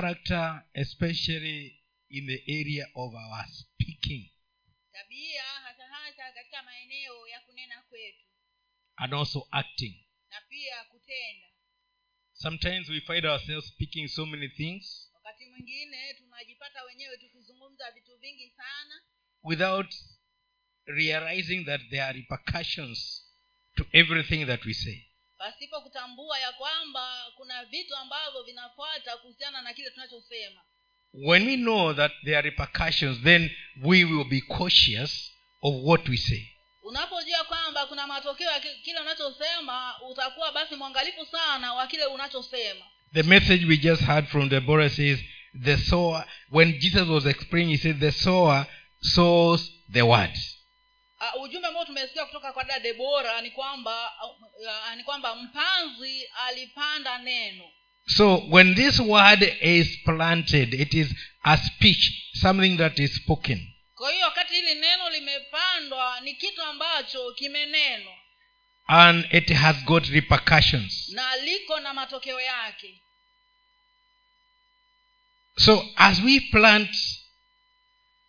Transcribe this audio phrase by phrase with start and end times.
[0.00, 1.72] character especially
[2.10, 4.30] in the area of our speaking.
[4.92, 8.24] Tabia hasa hasa katika maeneo ya kunena kwetu.
[8.96, 9.94] And also acting.
[10.30, 11.46] Na pia kutenda.
[12.32, 18.50] Sometimes we find ourselves speaking so many things wakati mwingine tunajipata wenyewe tukizungumza vitu vingi
[18.56, 19.02] sana.
[19.42, 19.94] without
[20.86, 23.22] realizing that there are repercussions
[23.76, 25.05] to everything that we say
[25.38, 30.60] pasipo kutambua ya kwamba kuna vitu ambavyo vinafuata kuhusiana na kile tunachosema.
[31.14, 33.50] When we know that there are repercussions then
[33.82, 35.32] we will be cautious
[35.62, 36.42] of what we say.
[36.82, 42.84] Unapojua kwamba kuna matokeo ya kile unachosema utakuwa basi mwangalifu sana wa kile unachosema.
[43.14, 45.20] The message we just heard from deborah says
[45.64, 48.66] the sower when jesus was explaining he said the sower
[49.00, 50.30] sows the word
[51.20, 57.18] uh, ujumbe ambao tumesikia kutoka kwa dada debora ni kwamba uh, ni kwamba mpanzi alipanda
[57.18, 57.64] neno.
[58.08, 61.08] So when this word is planted it is
[61.42, 63.72] a speech something that is spoken.
[63.94, 68.14] Kwa hiyo wakati hili neno limepandwa ni kitu ambacho kimenenwa.
[68.88, 71.08] And it has got repercussions.
[71.08, 73.02] Na liko na matokeo yake.
[75.58, 76.96] So as we plant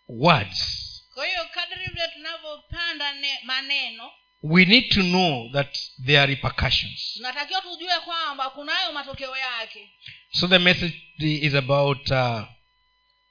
[0.08, 0.87] words
[1.18, 4.12] kwa hiyo kadri vile tunavyopanda maneno
[4.44, 7.14] we need to know that there are repercussions.
[7.14, 9.92] tunatakiwa tujue kwamba kunayo matokeo yake.
[10.32, 12.42] So the message is about uh,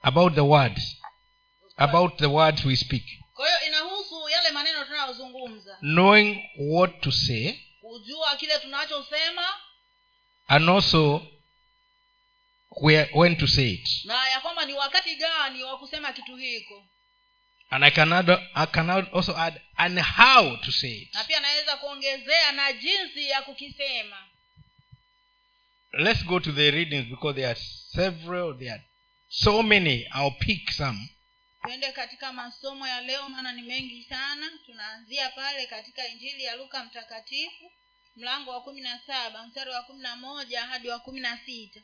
[0.03, 0.81] about the word
[1.77, 3.05] about the words we speak.
[3.35, 5.77] Kwa hiyo inahusu yale maneno tunayozungumza.
[5.81, 9.47] Knowing what to say kujua kile tunachosema
[10.49, 11.27] and also
[12.71, 13.89] where, when to say it.
[14.05, 16.85] na ya kwamba ni wakati gani wa kusema kitu hiko
[17.71, 21.15] and i can, add, I can also add and how to say it.
[21.15, 24.17] Na pia naweza kuongezea na jinsi ya kukisema.
[25.93, 27.61] Let's go to the readings because there are
[27.93, 28.83] several there are
[29.29, 30.07] so many.
[30.15, 31.09] I'll pick some.
[31.63, 34.51] Twende katika masomo ya leo maana ni mengi sana.
[34.67, 37.73] Tunaanzia pale katika injili ya luka mtakatifu
[38.17, 41.81] mlango wa kumi na saba mstari wa kumi na moja hadi wa kumi na sita.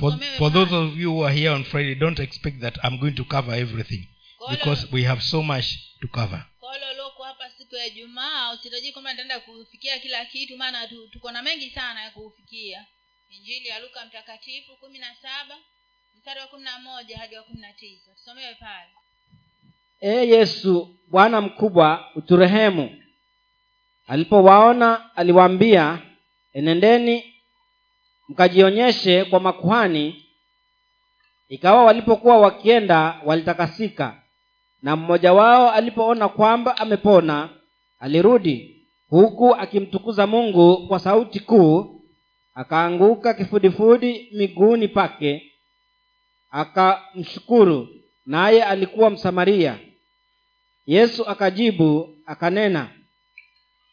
[0.00, 3.12] For, for those of you who are here on friday don't expect that i'm going
[3.12, 4.08] to cover everything
[4.50, 5.66] because we have so much
[6.00, 6.44] to cover.
[6.62, 11.42] Wale walioko hapa siku ya jumaa usitarajii kwamba nitaenda kufikia kila kitu maana tuko na
[11.42, 12.86] mengi sana ya kufikia.
[13.28, 15.54] Injili ya luka mtakatifu kumi na saba
[16.18, 18.10] mstari wa kumi na moja hadi wa kumi na tisa.
[18.14, 18.90] Tusomewe pale.
[20.02, 23.02] Ee yesu bwana mkubwa uturehemu.
[24.06, 25.98] Alipowaona aliwaambia
[26.52, 27.34] enendeni
[28.28, 30.26] mkajionyeshe kwa makuhani.
[31.48, 34.22] Ikawa walipokuwa wakienda walitakasika
[34.84, 37.48] na mmoja wao alipoona kwamba amepona
[37.98, 42.02] alirudi huku akimtukuza mungu kwa sauti kuu
[42.54, 45.52] akaanguka kifudifudi miguuni pake
[46.50, 47.88] akamshukuru
[48.26, 49.78] naye alikuwa msamaria.
[50.86, 52.90] Yesu akajibu akanena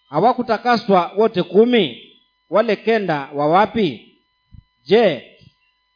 [0.10, 2.12] hawakutakaswa wote kumi?
[2.50, 4.16] Wale kenda wa wapi?
[4.86, 5.32] Je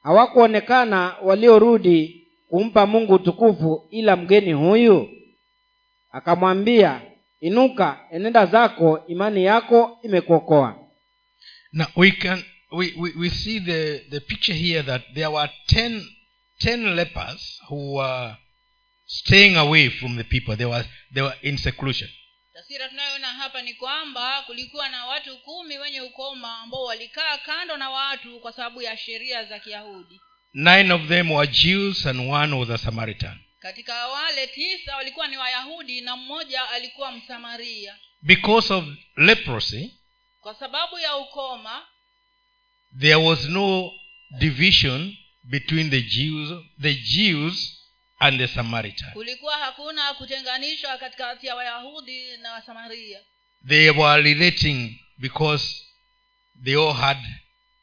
[0.04, 5.10] hawakuonekana waliorudi kumpa mungu utukufu ila mgeni huyu?
[6.12, 7.02] Akamwambia
[7.40, 10.80] inuka enenda zako imani yako imekuokoa.
[11.74, 16.04] Now we can we, we, we see the, the picture here that there were ten,
[16.60, 18.36] ten lepers who were
[19.06, 20.56] staying away from the people.
[20.56, 22.10] They were, they were in seclusion.
[22.54, 27.90] Taswira tunayoona hapa ni kwamba kulikuwa na watu kumi wenye ukoma ambao walikaa kando na
[27.90, 30.22] watu kwa sababu ya sheria za kiyahudi
[30.56, 33.40] nine of them were jews and one was a samaritan.
[33.60, 37.96] Katika wale tisa walikuwa ni wayahudi na mmoja alikuwa msamaria.
[38.22, 38.86] Because of
[39.18, 39.92] leprosy
[40.42, 41.86] kwa sababu ya ukoma
[43.00, 43.92] there was no
[44.40, 47.82] division between the jews the jews
[48.20, 49.12] and the samaritan.
[49.14, 53.20] kulikuwa hakuna kutenganishwa katikati ya wayahudi na wasamaria.
[53.68, 55.84] They were relating because
[56.64, 57.20] they all had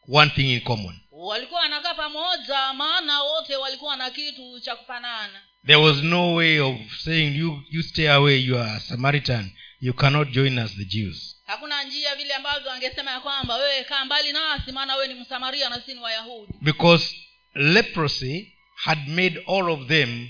[0.09, 5.43] one thing in common walikuwa wanakaa pamoja maana wote walikuwa na kitu cha kufanana.
[5.67, 9.51] There was no way of saying you you stay away you are a samaritan.
[9.81, 11.37] You cannot join us the jews.
[11.47, 15.69] Hakuna njia vile ambavyo angesema ya kwamba wewe kaa mbali nasi maana wewe ni msamaria
[15.69, 16.53] na si ni wayahudi.
[16.61, 17.17] Because
[17.55, 20.29] leprosy had made all of them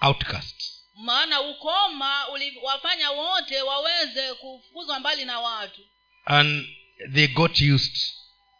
[0.00, 0.84] outcasts.
[0.94, 5.80] Maana ukoma uliwafanya wote waweze kufukuzwa mbali na watu.
[6.24, 6.66] And
[7.14, 7.96] they got used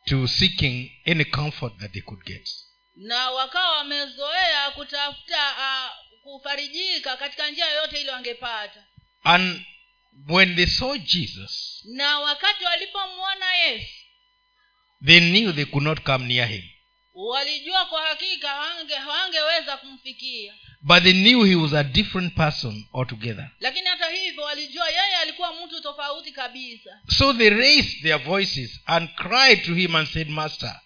[0.05, 2.49] to seeking any comfort that they could get.
[2.97, 5.91] Na wakawa wamezoea kutafuta uh,
[6.23, 8.85] kufarijika katika njia yoyote ile wangepata.
[9.23, 9.63] And
[10.29, 13.95] when they saw jesus na wakati walipomwona yesu
[15.07, 16.63] they knew they could not come near him.
[17.15, 20.55] walijua kwa hakika hawange- hawangeweza kumfikia
[20.87, 23.51] but they knew he was a different person altogether.
[23.61, 26.91] Lakini hata hivyo walijua yeye alikuwa mtu tofauti kabisa.
[27.19, 30.81] So they raised their voices and cried to him and said master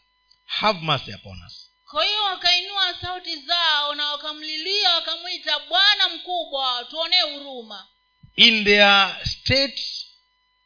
[0.45, 1.71] have mercy upon us.
[1.91, 7.87] Kwa hiyo wakainua sauti zao na wakamlilia wakamwita bwana mkubwa tuonee huruma.
[8.37, 9.81] In their state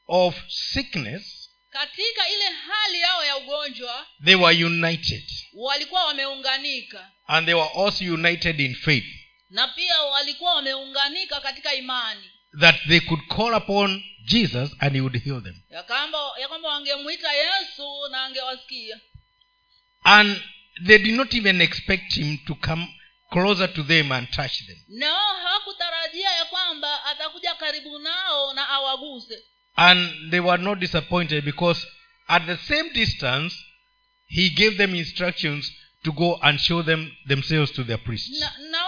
[0.09, 5.25] of sickness katika ile hali yao ya ugonjwa they were united.
[5.53, 7.11] walikuwa wameunganika.
[7.27, 9.22] And they were also united in faith
[9.53, 12.31] na pia walikuwa wameunganika katika imani.
[12.61, 15.57] That they could call upon jesus and he would heal them.
[15.71, 16.19] Ya kwamba
[16.63, 19.01] wangemwita yesu na angewasikia.
[20.05, 20.43] And
[20.87, 22.87] they did not even expect him to come
[23.31, 24.79] closer to them and touch them.
[24.89, 29.43] Nao hawakutarajia ya kwamba atakuja karibu nao na awaguse.
[29.77, 31.87] And they were not disappointed because
[32.29, 33.57] at the same distance
[34.27, 35.73] he gave them instructions
[36.05, 38.41] to go and show them themselves to their priests.
[38.41, 38.82] Na, na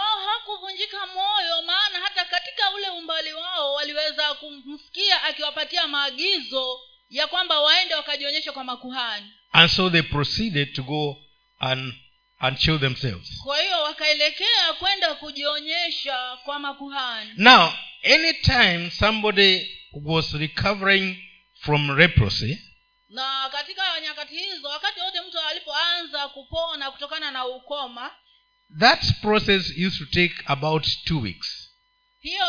[0.77, 6.79] wao moyo maana hata katika ule umbali wao waliweza kumsikia akiwapatia maagizo
[7.09, 9.31] ya kwamba waende wakajionyesha kwa makuhani.
[9.51, 11.17] And so they proceeded to go
[11.59, 11.93] and
[12.39, 13.29] and show themselves.
[13.43, 17.31] Kwa hiyo wakaelekea kwenda kujionyesha kwa makuhani.
[17.37, 17.71] Now
[18.03, 21.17] anytime somebody was recovering
[21.61, 22.57] from leprosy
[23.09, 28.11] na katika nyakati hizo wakati wote mtu alipoanza kupona kutokana na ukoma
[28.79, 31.61] that process used to take about two weeks.
[32.19, 32.45] Hiyo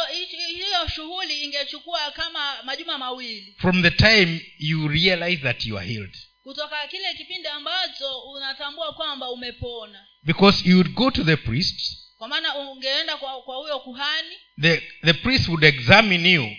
[0.48, 3.54] hiyo shughuli ingechukua kama majuma mawili.
[3.58, 6.16] From the time you realize that you are healed.
[6.42, 10.06] Kutoka kile kipindi ambacho unatambua kwamba umepona.
[10.22, 11.98] Because you would go to the priest.
[12.18, 14.36] Kwa maana ungeenda kwa kwa huyo kuhani.
[14.60, 16.56] The, the priest would examine you.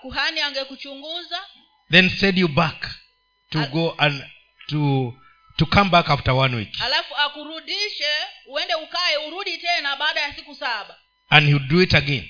[0.00, 1.40] Kuhani angekuchunguza.
[1.90, 2.88] Then send you back
[3.50, 4.24] to Al- go and
[4.68, 5.14] to
[5.60, 6.72] to come back after one week.
[6.80, 8.12] Alafu akurudishe
[8.46, 10.98] uende ukae urudi tena baada ya siku saba.
[11.28, 12.28] And he would do it again.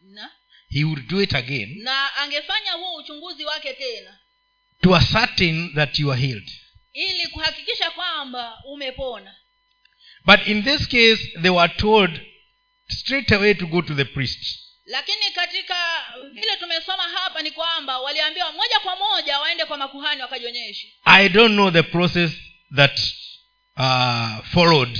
[0.00, 0.30] Na?
[0.68, 4.18] He would do it again na angefanya huo uchunguzi wake tena.
[4.82, 6.50] to ascertain that you are healed.
[6.92, 9.34] Ili kuhakikisha kwamba umepona.
[10.24, 12.20] But in this case they were told
[12.88, 14.61] straight away to go to the priest
[14.92, 20.92] lakini katika vile tumesoma hapa ni kwamba waliambiwa moja kwa moja waende kwa makuhani wakajionyeshe
[21.04, 22.30] i don't know the process
[22.76, 23.00] that
[23.76, 24.98] uh, followed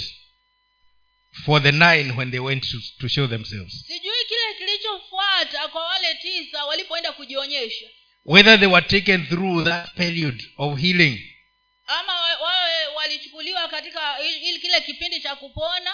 [1.45, 3.85] for the nine when they went to, to show themselves.
[3.87, 7.87] Sijui kile kilichofuata kwa wale tisa walipoenda kujionyesha.
[8.25, 11.19] Whether they were taken through that period of healing.
[11.87, 14.17] Ama wawe walichukuliwa katika
[14.61, 15.91] kile kipindi cha kupona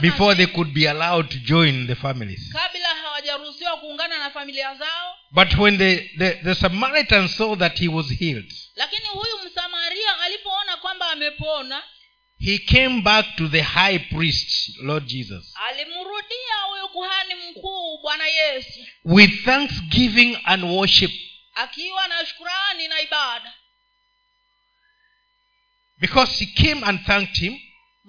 [0.00, 2.52] before they could be allowed to join the families.
[2.52, 5.14] Kabla hawajaruhusiwa kuungana na familia zao.
[5.32, 10.76] But when the, the, the samaritan saw that he was healed lakini huyu msamaria alipoona
[10.76, 11.82] kwamba amepona
[12.38, 15.54] he came back to the high priest lord jesus.
[15.68, 18.80] alimrudia huyu kuhani mkuu bwana yesu.
[19.04, 21.10] With thanksgiving and worship.
[21.54, 23.52] Akiwa na shukurani na ibada.
[26.00, 27.58] Because he came and thanked him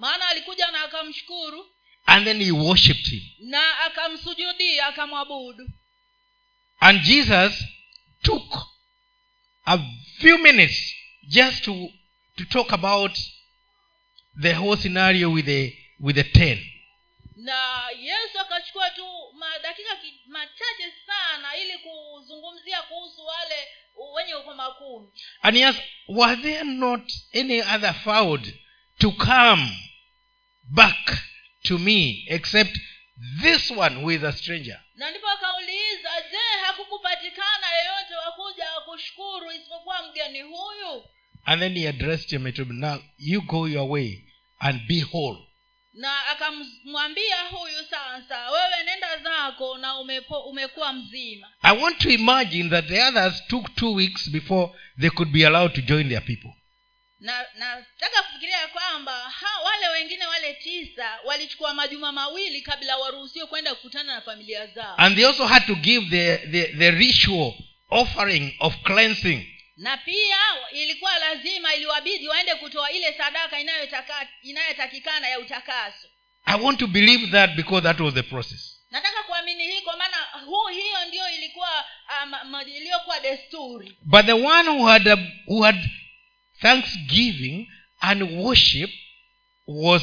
[0.02, 1.66] maana alikuja na akamshukuru.
[2.06, 3.22] And then he worshipped him.
[3.38, 5.68] Na akamsujudia akamwabudu.
[6.80, 7.64] And jesus
[8.22, 8.66] took
[9.66, 9.78] a
[10.18, 10.94] few minutes
[11.28, 11.88] just to
[12.36, 13.18] to talk about
[14.42, 16.58] the whole scenario with the with the ten.
[17.36, 23.68] Na yesu akachukua tu madakika machache sana ili kuzungumzia kuhusu wale
[24.14, 25.08] wenye ukoma kumi
[25.42, 25.76] and yes,
[26.08, 28.54] were there not any other found
[28.98, 29.91] to come
[30.74, 31.18] back
[31.62, 32.78] to me except
[33.42, 34.80] this one who is a stranger.
[34.94, 41.04] Na ndipo akauliza je hakukupatikana yeyote wakuja kushukuru isipokuwa mgeni huyu?
[41.44, 44.24] And then he addressed him to now you go your way
[44.58, 45.38] and be whole.
[45.92, 51.48] Na akamwambia huyu sasa wewe nenda zako na umepo, umekuwa mzima.
[51.62, 55.74] I want to imagine that the others took two weeks before they could be allowed
[55.74, 56.50] to join their people
[57.22, 63.74] na nataka kufikiria kwamba ha, wale wengine wale tisa walichukua majuma mawili kabla waruhusiwe kwenda
[63.74, 64.94] kukutana na familia zao.
[64.98, 67.54] And they also had to give the, the, the ritual
[67.90, 69.46] offering of cleansing.
[69.76, 70.36] Na pia
[70.72, 73.56] ilikuwa lazima iliwabidi waende kutoa ile sadaka
[74.42, 76.08] inayotakikana ya utakaso.
[76.44, 78.78] I want to believe that because that was the process.
[78.90, 81.84] Nataka kuamini hii kwa maana huu hiyo ndio ilikuwa
[82.22, 83.96] um, iliyokuwa desturi.
[84.02, 85.88] But the one who had, who had
[86.62, 87.66] thanksgiving
[88.00, 88.90] and worship
[89.66, 90.02] was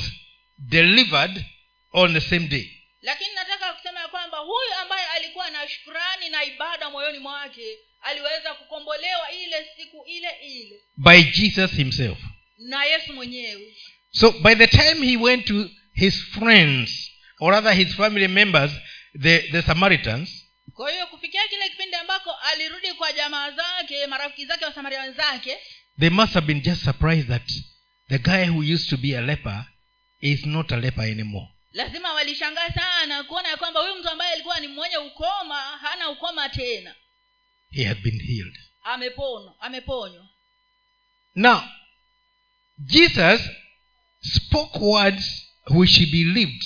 [0.58, 1.46] delivered
[1.94, 2.70] on the same day.
[3.02, 8.54] Lakini nataka kusema ya kwamba huyu ambaye alikuwa na shukurani na ibada moyoni mwake aliweza
[8.54, 10.82] kukombolewa ile siku ile ile.
[10.98, 12.18] By jesus himself.
[12.58, 13.76] Na yesu mwenyewe.
[14.12, 18.72] So by the time he went to his friends, or rather his family members,
[19.22, 24.66] the, the Samaritans, kwa hiyo kufikia kile kipindi ambako alirudi kwa jamaa zake marafiki zake
[24.66, 25.58] wasamaria wenzake
[26.00, 27.52] they must have been just surprised that
[28.10, 29.66] the guy who used to be a leper
[30.22, 31.48] is not a leper anymore.
[31.74, 36.50] lazima walishangaa sana kuona ya kwamba huyu mtu ambaye alikuwa ni mwenye ukoma hana ukoma
[36.50, 36.96] tena
[37.72, 38.58] He had been healed.
[38.84, 40.26] ameponywa ameponywa
[41.36, 41.62] Now,
[42.78, 43.42] Jesus
[44.22, 46.64] spoke words which he believed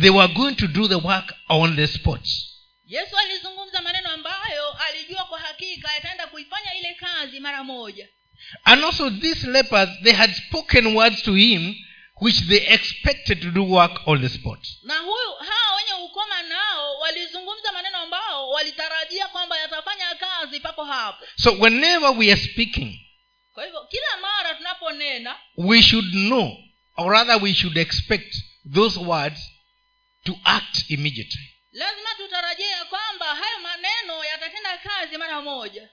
[0.00, 2.28] they were going to do the work on the spot.
[2.86, 4.03] yesu alizungumza maneno
[6.94, 8.08] kazi mara moja
[8.64, 11.74] And also, these lepers, they had spoken words to him
[12.20, 14.58] which they expected to do work on the spot.
[14.82, 21.24] na huyu hawa wenye ukoma nao walizungumza maneno ambao walitarajia kwamba yatafanya kazi papo hapo
[21.36, 23.00] So, whenever we are speaking,
[23.54, 26.56] kwa hivyo kila mara tunaponena we should know,
[26.96, 28.34] or rather, we should expect
[28.74, 29.40] those words
[30.24, 31.54] to act immediately.
[31.72, 35.88] lazima tutarajie kwamba hayo maneno yatatenda kazi mara moja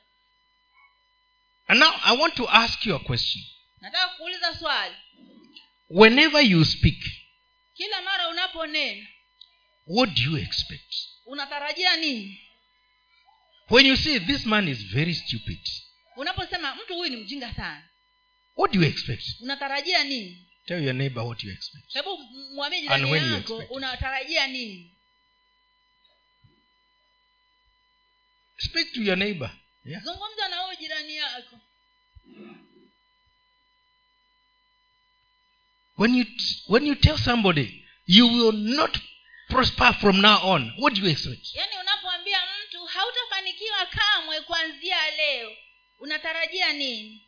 [1.71, 3.41] And now, I want to ask you a question.
[3.81, 4.95] nataka kuuliza swali
[5.89, 6.99] Whenever you speak,
[7.73, 9.07] kila mara unaponena
[9.87, 10.93] what do you expect?
[11.25, 12.39] unatarajia nini
[13.69, 15.59] When you say this man is very stupid,
[16.15, 17.89] unaposema mtu huyu ni mjinga sana
[18.55, 19.23] what do you expect?
[19.41, 21.93] unatarajia nini Tell your neighbor what you expect.
[21.93, 22.17] hebu
[22.53, 23.71] mwambie And jirani yako expect.
[23.71, 24.97] unatarajia nini
[28.57, 29.51] Speak to your neighbor.
[29.85, 30.03] Yeah.
[30.03, 31.59] zungumza na huyu jirani yako
[35.97, 36.25] When you
[36.67, 38.97] when you tell somebody you will not
[39.49, 41.55] prosper from now on, what do you expect?
[41.55, 45.51] yani unapoambia mtu hautafanikiwa kamwe kuanzia leo
[45.99, 47.27] unatarajia nini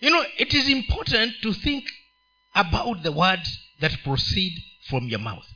[0.00, 1.88] You know, it is important to think
[2.52, 3.48] about the words
[3.80, 5.46] that proceed from your mouth.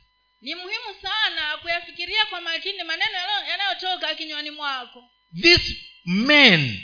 [0.41, 3.17] ni muhimu sana kuyafikiria kwa makini maneno
[3.49, 6.79] yanayotoka kinywani mwako These men,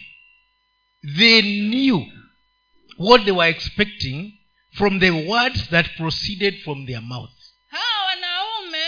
[1.17, 2.05] they knew
[2.97, 4.33] what they were expecting
[4.77, 7.31] from the words that proceeded from their mouth.
[7.69, 8.83] hawa wanaume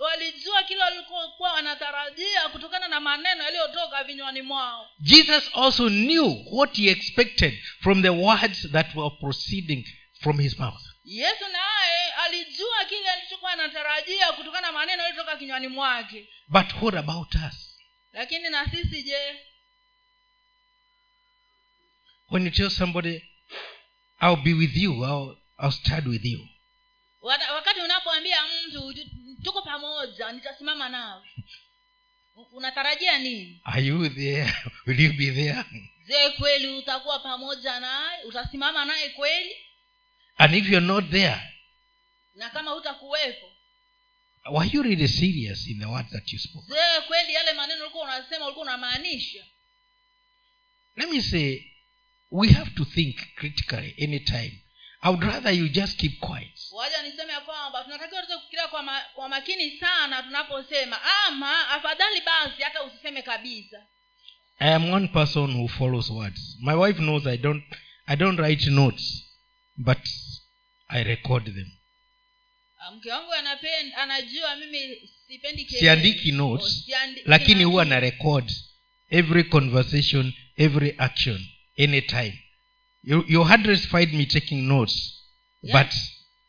[0.00, 6.90] walijua kile walikuwa wanatarajia kutokana na maneno yaliyotoka vinywani mwao Jesus also knew what he
[6.90, 9.84] expected from the words that were proceeding
[10.20, 10.82] from his mouth.
[11.04, 17.34] yesu naye alijua kile alichokuwa anatarajia kutokana na maneno yaliyotoka kinywani mwake But what about
[17.34, 17.69] us?
[18.12, 19.40] Lakini na sisi je
[22.30, 23.24] When you tell somebody,
[24.20, 26.48] I'll be with you, I'll, I'll stand with you.
[27.54, 28.36] Wakati unapoambia
[28.68, 28.94] mtu
[29.44, 31.22] tuko pamoja nitasimama nawe
[32.52, 34.54] unatarajia nini Are you there?
[34.86, 35.64] Will you be there?
[36.06, 39.56] je kweli utakuwa pamoja naye utasimama naye kweli
[40.36, 41.40] And if you're not there,
[42.34, 43.52] na kama hutakuwepo
[44.50, 46.66] were you really serious in the words that you spoke?
[46.68, 49.44] je kweli yale maneno ulikuwa unasema ulikuwa unamaanisha
[50.96, 51.62] Let me say,
[52.30, 54.52] we have to think critically anytime.
[55.02, 56.60] I would rather you just keep quiet.
[56.72, 62.20] waja niseme ya kwamba tunatakiwa tuweze kufikiria kwa, ma, kwa makini sana tunaposema ama afadhali
[62.20, 63.86] basi hata usiseme kabisa
[64.58, 66.56] I am one person who follows words.
[66.60, 67.64] My wife knows I don't
[68.06, 69.24] I don't write notes,
[69.76, 69.98] but
[70.88, 71.70] I record them.
[72.96, 75.64] Mke wangu anapenda anajua mimi sipendi.
[75.64, 78.52] Siandiki notes, Oh, siandi- lakini huwa na record
[79.10, 81.46] every conversation every action
[81.78, 82.38] anytime
[83.04, 85.16] you, your find me taking notes
[85.62, 85.84] Yeah.
[85.84, 85.94] but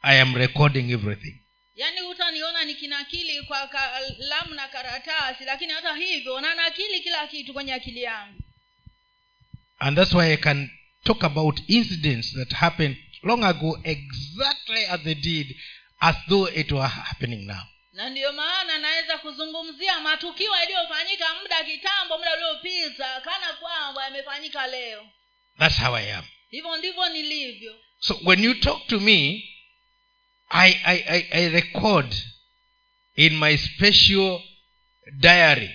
[0.01, 1.35] i am recording everything
[1.75, 8.01] yaani hutaniona nikinakili kwa kalamu na karatasi lakini hata hivyo nanakili kila kitu kwenye akili
[8.03, 8.41] yangu
[9.79, 10.69] and that's why i can
[11.03, 15.55] talk about incidents that happened long ago exactly as they did
[16.01, 17.63] as though it were happening now.
[17.93, 25.07] Na ndiyo maana naweza kuzungumzia matukio yaliyofanyika muda kitambo muda uliopita kana kwamba yamefanyika leo.
[25.59, 26.25] That's how i am.
[26.49, 27.79] Hivyo ndivyo nilivyo.
[27.99, 29.47] So when you talk to me
[30.49, 32.15] i i i, I record
[33.15, 34.41] in my special
[35.19, 35.69] diary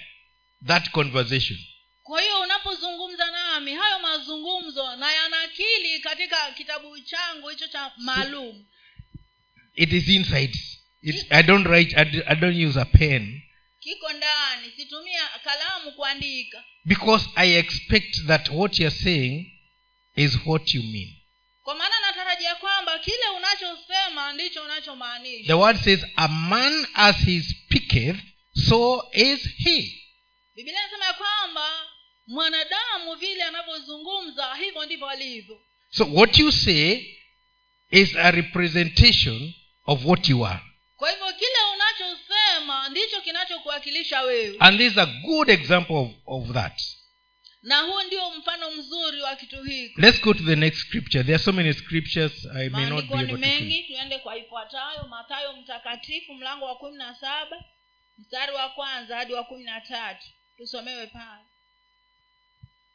[0.66, 1.58] that conversation.
[2.02, 8.66] Kwa hiyo unapozungumza nami hayo mazungumzo na yanakili katika kitabu changu hicho cha maalum
[9.76, 10.54] it is inside.
[11.02, 13.42] It, i don't write I, I don't use a pen.
[13.80, 16.64] Kiko ndani situmia kalamu kuandika.
[16.84, 19.46] Because i expect that what you're saying
[20.16, 21.12] is what you mean.
[21.62, 25.46] Kwa maana natarajia kwamba kile unachosema ndicho unachomaanisha.
[25.46, 28.16] The word says a man as he speaketh
[28.68, 30.02] so is he.
[30.54, 31.70] Biblia inasema ya kwamba
[32.26, 35.60] mwanadamu vile anavyozungumza hivyo ndivyo alivyo.
[35.90, 37.16] So what you say
[37.90, 39.52] is a representation
[39.86, 40.60] of what you are.
[40.96, 44.56] kwa hivyo kile unachosema ndicho kinachokuwakilisha wewe.
[44.60, 46.82] And this is a good example of, of that.
[47.62, 50.00] na huu ndio mfano mzuri wa kitu hiki.
[50.00, 51.24] Let's go to the next scripture.
[51.24, 53.82] There are so many scriptures I may not be able mengi.
[53.82, 57.64] tuende kwa ifuatayo matayo mtakatifu mlango wa kumi na saba
[58.18, 60.26] mstari wa kwanza hadi wa kumi na tatu.
[60.56, 61.44] Tusomewe pale.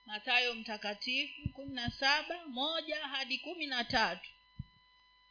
[0.06, 4.30] Matayo mtakatifu kumi na saba moja hadi kumi na tatu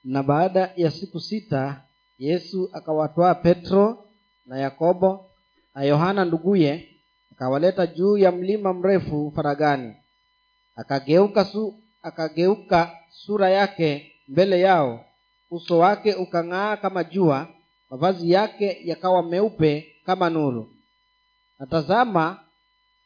[0.05, 1.85] na baada ya siku sita
[2.19, 4.05] yesu akawatwaa petro
[4.47, 5.31] na yakobo
[5.75, 6.89] na yohana nduguye
[7.33, 9.95] akawaleta juu ya mlima mrefu faragani.
[10.77, 15.05] Akageuka su, akageuka sura yake mbele yao
[15.51, 17.49] uso wake ukang'aa kama jua
[17.91, 20.77] mavazi yake yakawa meupe kama nuru.
[21.59, 22.39] Na tazama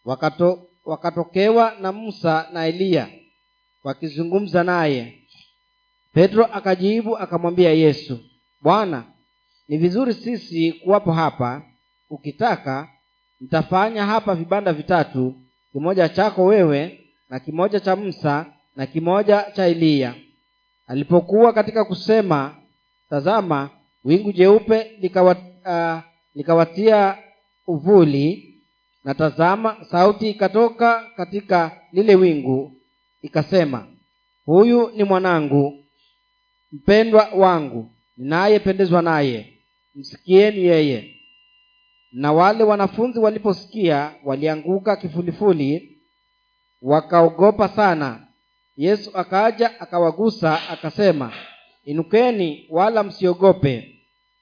[0.05, 3.09] wakato, wakatokewa na musa na eliya
[3.85, 5.24] wakizungumza naye
[6.15, 8.19] petro akajibu akamwambia yesu
[8.61, 9.05] bwana
[9.69, 11.63] ni vizuri sisi kuwapo hapa
[12.11, 12.89] ukitaka
[13.41, 15.35] ntafanya hapa vibanda vitatu
[15.73, 20.15] kimoja chako wewe na kimoja cha musa na kimoja cha eliya.
[20.87, 22.57] Alipokuwa katika kusema
[23.11, 23.71] tazama
[24.05, 26.03] wingu jeupe likawa, uh,
[26.35, 27.19] likawatia
[27.67, 28.55] uvuli
[29.05, 32.73] na tazama sauti ikatoka katika lile wingu
[33.23, 33.87] ikasema
[34.47, 35.84] huyu ni mwanangu
[36.75, 39.59] mpendwa wangu ninayependezwa naye
[39.95, 41.17] msikieni yeye.
[42.13, 45.99] Na wale wanafunzi waliposikia walianguka kifulifuli
[46.83, 48.27] wakaogopa sana.
[48.77, 51.33] Yesu akaja akawagusa akasema
[51.85, 54.01] inukeni wala msiogope.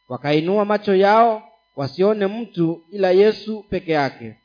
[0.08, 1.42] Wakainua macho yao
[1.76, 4.36] wasione mtu ila yesu peke yake.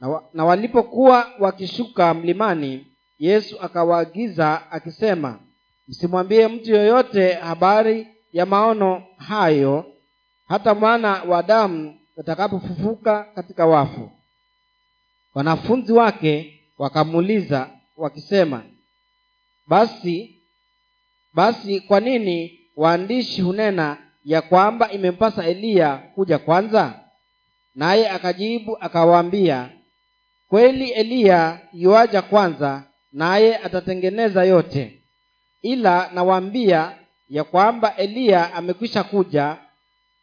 [0.00, 2.86] Na, wa, na walipokuwa wakishuka mlimani
[3.18, 5.40] yesu akawaagiza akisema
[5.88, 9.84] msimwambie mtu yoyote habari ya maono hayo
[10.48, 14.10] hata mwana wa damu atakapofufuka katika wafu.
[15.34, 18.62] Wanafunzi wake wakamuuliza wakisema
[19.66, 20.42] basi
[21.34, 27.00] basi kwa nini waandishi hunena ya kwamba imempasa eliya kuja kwanza?
[27.74, 29.70] Naye akajibu akawaambia
[30.48, 34.97] kweli eliya yuaja kwanza naye atatengeneza yote
[35.62, 39.56] ila nawaambia ya kwamba eliya amekwisha kuja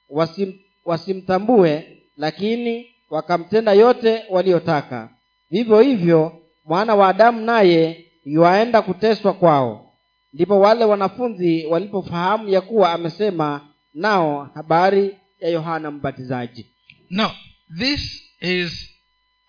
[0.10, 0.54] wasim,
[0.86, 5.10] wasimtambue lakini wakamtenda yote waliyotaka
[5.50, 9.94] vivyo hivyo mwana wa adamu naye yuaenda kuteswa kwao.
[10.34, 16.66] Ndipo wale wanafunzi walipofahamu ya kuwa amesema nao habari ya yohana mbatizaji.
[17.10, 17.32] Now,
[17.80, 18.90] this is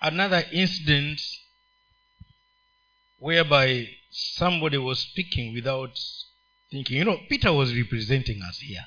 [0.01, 1.21] another incident
[3.21, 5.99] whereby somebody was speaking without
[6.71, 6.97] thinking.
[6.97, 8.85] You know, Peter was representing us here.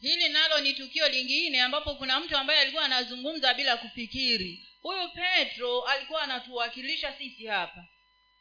[0.00, 5.82] hili nalo ni tukio lingine ambapo kuna mtu ambaye alikuwa anazungumza bila kufikiri huyu petro
[5.82, 7.86] alikuwa anatuwakilisha sisi hapa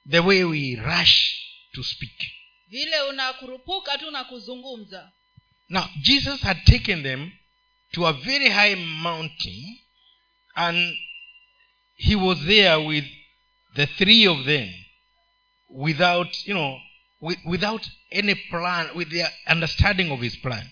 [0.10, 1.36] The way we rush
[1.74, 2.22] to speak.
[2.68, 5.12] vile unakurupuka tu na kuzungumza
[5.70, 7.32] Now, Jesus had taken them
[7.92, 9.80] to a very high mountain,
[10.56, 10.98] and
[11.96, 13.06] he was there with
[13.76, 14.83] the three of them
[15.76, 16.80] without, you know,
[17.22, 20.70] with, without any plan, with their understanding of his plan.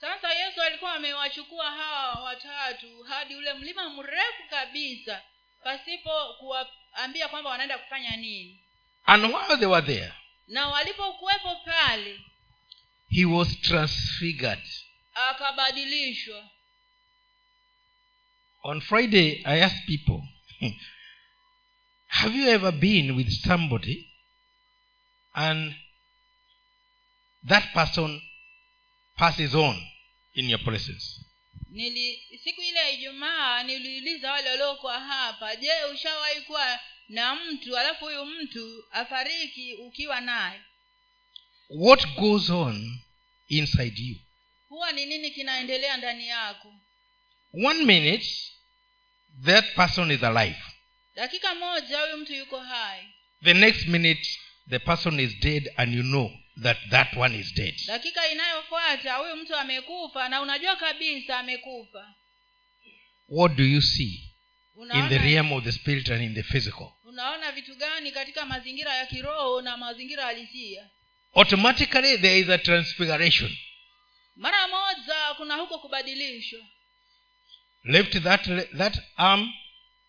[0.00, 5.22] sasa yesu alikuwa amewachukua hawa watatu hadi ule mlima mrefu kabisa
[5.64, 8.60] pasipo kuwaambia kwamba wanaenda kufanya nini
[9.04, 10.12] And while they were there,
[10.48, 12.20] na walipokuwepo pale
[13.10, 14.62] he was transfigured.
[15.14, 16.50] akabadilishwa
[18.62, 20.22] On Friday, I asked people,
[22.20, 24.06] Have you ever been with somebody
[25.34, 25.74] and
[27.48, 28.22] that person
[29.16, 29.76] passes on
[30.34, 31.20] in your presence?
[31.70, 38.04] nili siku ile ya ijumaa niliuliza wale waliokuwa hapa je ushawahi kuwa na mtu alafu
[38.04, 40.60] huyu mtu afariki ukiwa naye
[41.70, 42.98] What goes on
[43.48, 44.16] inside you?
[44.68, 46.74] huwa ni nini kinaendelea ndani yako
[47.64, 48.26] One minute,
[49.44, 50.58] that person is alive.
[51.16, 53.08] Dakika moja huyu mtu yuko hai
[53.44, 54.28] The next minute,
[54.70, 56.30] the person is dead, and you know
[56.62, 57.74] that that one is dead.
[57.86, 62.14] dakika inayofuata huyu mtu amekufa na unajua kabisa amekufa
[63.28, 64.32] What do you see
[64.94, 66.88] in the realm of the spirit and in the physical?
[67.04, 70.88] unaona vitu gani katika mazingira ya kiroho na mazingira halisia
[71.34, 73.56] Automatically, there is a transfiguration.
[74.36, 76.60] mara moja kuna huko kubadilishwa
[77.84, 78.44] Left that,
[78.78, 79.52] that arm,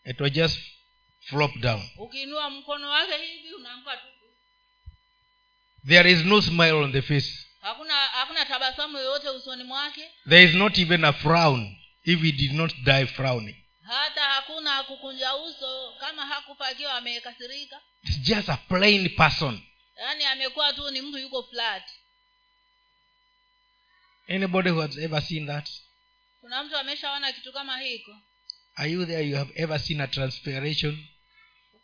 [0.06, 0.60] it was just
[1.30, 1.90] flop down.
[1.98, 4.08] Ukiinua mkono wake hivi unaanguka tu.
[5.88, 7.46] There is no smile on the face.
[7.62, 10.12] Hakuna hakuna tabasamu yoyote usoni mwake.
[10.30, 13.56] There is not even a frown if he did not die frowning.
[13.84, 17.82] Hata hakuna kukunja uso kama hakufa akiwa amekasirika.
[18.04, 19.62] It's just a plain person.
[19.98, 21.84] Yaani amekuwa tu ni mtu yuko flat.
[24.30, 25.70] Anybody who has ever seen that?
[26.42, 28.16] Kuna mtu ameshaona kitu kama hiko?
[28.76, 29.28] Are you there?
[29.30, 31.08] You have ever seen a transfiguration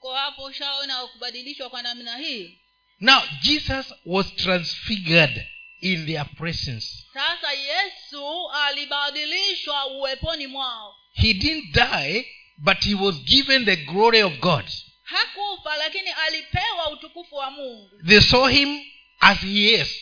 [0.03, 2.59] uko hapo ushaona kubadilishwa kwa namna hii?
[2.99, 5.47] Now jesus was transfigured
[5.81, 6.87] in their presence.
[7.13, 10.95] Sasa yesu alibadilishwa uweponi mwao.
[11.13, 14.65] He didn't die but he was given the glory of god.
[15.03, 18.01] Hakufa lakini alipewa utukufu wa mungu.
[18.07, 18.81] They saw him
[19.19, 19.99] as he is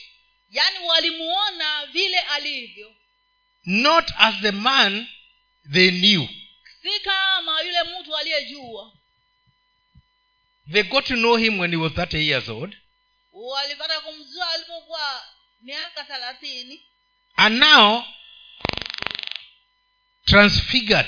[0.49, 2.95] yaani walimuona vile alivyo.
[3.65, 5.07] not as the man
[5.73, 6.27] they knew.
[6.81, 9.00] Si kama yule mtu aliyejua
[10.71, 12.75] they got to know him when he was 30 years old.
[13.33, 15.21] Walipata kumjua alipokuwa
[15.61, 16.81] miaka thelathini.
[17.37, 18.03] And now
[20.25, 21.07] transfigured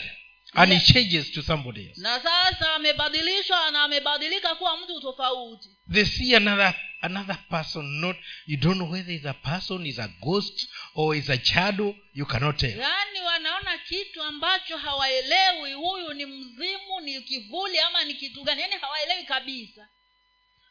[0.56, 2.02] and he changes to somebody else.
[2.02, 5.70] Na sasa amebadilishwa na amebadilika kuwa mtu tofauti.
[5.94, 10.08] They see another another person not you don't know whether is a person is a
[10.22, 12.80] ghost or is a shadow you cannot tell.
[12.80, 18.62] Yaani wanaona kitu ambacho hawaelewi huyu ni mzimu ni kivuli ama ni kitu gani?
[18.62, 19.88] Yaani hawaelewi kabisa.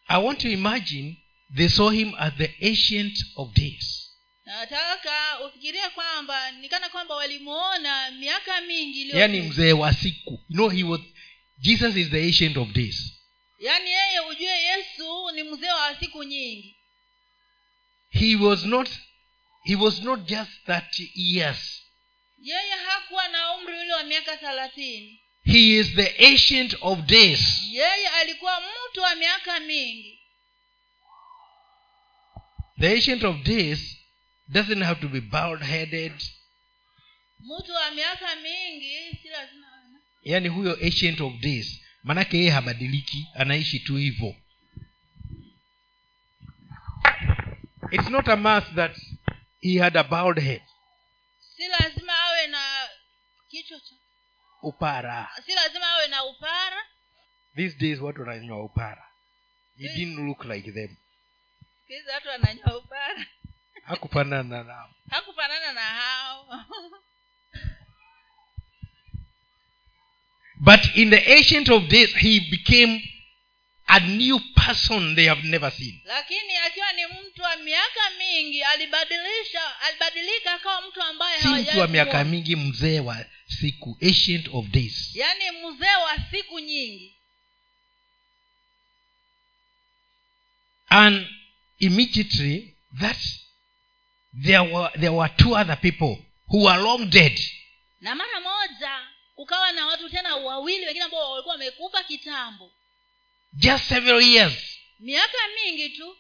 [0.09, 1.17] I want to imagine
[1.57, 4.02] they saw him as the ancient of days
[4.45, 10.31] nataka ufikirie kwamba nikana kwamba walimuona miaka mingi yaani yani mzee wa siku.
[10.49, 11.01] You know he was
[11.59, 13.13] jesus is the ancient of days.
[13.59, 16.77] Yaani yeye ujue yesu ni mzee wa siku nyingi.
[18.09, 18.91] He was not
[19.65, 21.83] he was not just 30 years.
[22.39, 25.21] Yeye hakuwa na umri ule wa miaka thelathini.
[25.45, 27.63] He is the ancient of days.
[27.71, 30.19] Yeye alikuwa mtu wa miaka mingi.
[32.81, 34.02] The ancient of days
[34.53, 36.13] doesn't have to be bald headed
[37.41, 39.67] mtu wa miaka mingi si lazima
[40.23, 44.37] yaani huyo ancient of days manake yeye habadiliki anaishi tu hivyo.
[47.91, 48.97] It's not a must that
[49.61, 50.63] he had a bald head.
[51.57, 52.89] Si lazima awe na
[53.51, 53.95] kichwa cha
[54.63, 55.31] upara.
[55.47, 56.83] si lazima awe na upara.
[57.57, 59.05] These days watu wananywa upara.
[59.79, 60.97] He didn't look like them.
[61.81, 63.27] Siku hizi watu wananywa upara
[63.87, 66.65] hakufanana nao hakufanana na hao
[70.57, 73.03] but in the ancient of days he became
[73.89, 76.01] a new person they have never seen.
[76.05, 81.89] Lakini akiwa ni mtu wa miaka mingi alibadilisha alibadilika akawa mtu ambaye si mtu wa
[81.89, 83.25] miaka mingi mzee wa
[83.61, 85.17] siku ancient of days.
[85.17, 87.15] Yaani mzee wa siku nyingi.
[90.89, 91.27] And
[91.79, 93.19] immediately that
[94.43, 96.17] there were there were two other people
[96.49, 97.41] who were long dead.
[98.01, 99.01] Na mara moja
[99.35, 102.73] kukawa na watu tena wawili wengine ambao walikuwa wamekufa kitambo.
[103.53, 104.79] Just several years.
[105.01, 106.17] Miaka mingi tu.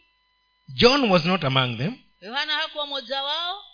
[0.68, 1.98] John was not among them.
[2.20, 3.64] Yohana hakuwa moja wao.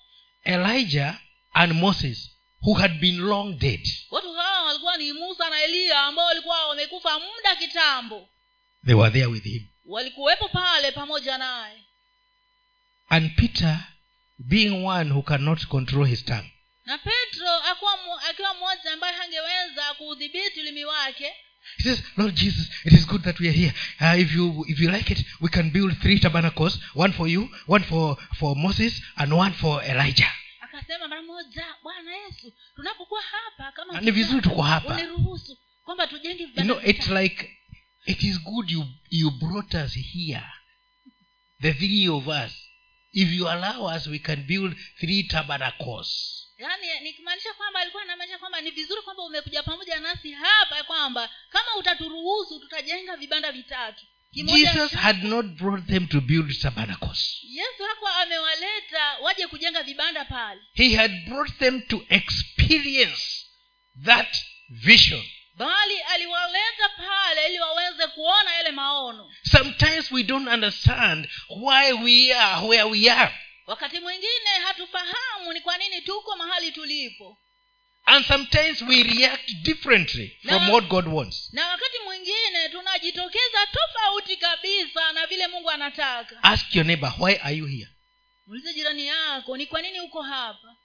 [0.44, 1.20] Elijah
[1.53, 2.31] and moses
[2.62, 3.88] who had been long dead.
[4.11, 8.29] Watu hawa walikuwa ni musa na eliya ambao walikuwa wamekufa muda kitambo.
[8.87, 9.66] They were there with him.
[9.85, 11.85] Walikuwepo pale pamoja naye.
[13.09, 13.79] And peter
[14.38, 16.51] being one who cannot control his tongue.
[16.87, 21.33] Na petro akuwa akiwa mmoja ambaye hangeweza kuudhibiti ulimi wake.
[21.77, 23.72] He says lord jesus it is good that we are here.
[24.01, 27.48] Uh, if you if you like it we can build three tabernacles one for you
[27.66, 30.33] one for for moses and one for elijah.
[30.61, 34.94] Akasema mara moja bwana yesu tunapokuwa hapa kama ni vizuri tuko hapa.
[34.94, 37.59] uniruhusu kwamba tujenge you know it's like
[38.07, 40.46] it is good you you brought us here
[41.61, 42.67] the three of us
[43.22, 46.09] if you allow us we can build three tabernacles.
[46.59, 51.76] Yaani nikimaanisha kwamba alikuwa anamaanisha kwamba ni vizuri kwamba umekuja pamoja nasi hapa kwamba kama
[51.76, 54.04] utaturuhusu tutajenga vibanda vitatu.
[54.33, 57.38] Jesus had not brought them to build tabernacles.
[57.42, 60.61] Yesu hakuwa amewaleta waje kujenga vibanda pale.
[60.74, 63.46] He had brought them to experience
[64.04, 64.37] that
[64.68, 65.22] vision
[65.58, 69.30] bali aliwaleta pale ili waweze kuona yale maono.
[69.50, 73.34] Sometimes we don't understand why we are where we are.
[73.66, 77.38] Wakati mwingine hatufahamu ni kwa nini tuko mahali tulipo.
[78.04, 81.48] And sometimes we react differently from Na- what god wants.
[81.52, 86.42] na wakati mwingine tunajitokeza tofauti kabisa na vile mungu anataka.
[86.42, 87.88] Ask your neighbor why are you here?
[88.46, 90.76] Muulize jirani yako ni kwa nini uko hapa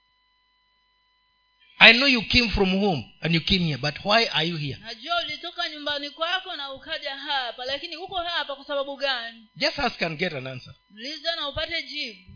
[1.84, 4.76] i know you came from home and you came here but why are you here?
[4.80, 9.48] Najua ulitoka nyumbani kwako na ukaja hapa lakini uko hapa kwa sababu gani?
[9.56, 10.74] Just ask and get an answer.
[10.94, 12.32] Uliza na upate jibu.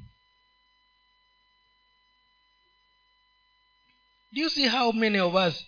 [4.33, 5.65] Do you see how many of us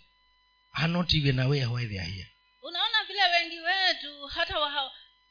[0.73, 2.29] are not even aware why they are here?
[2.63, 4.55] Unaona vile wengi wetu hata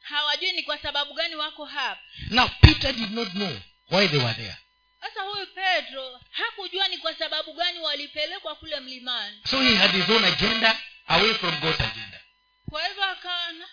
[0.02, 2.02] hawajui ni kwa sababu gani wako hapa.
[2.30, 3.58] Now peter did not know
[3.92, 4.58] why they were there
[5.02, 9.42] sasa huyu petro hakujua ni kwa sababu gani walipelekwa kule mlimani.
[9.52, 12.20] So he had his own agenda away from god's agenda.
[12.70, 13.68] Kwa hivyo akaona.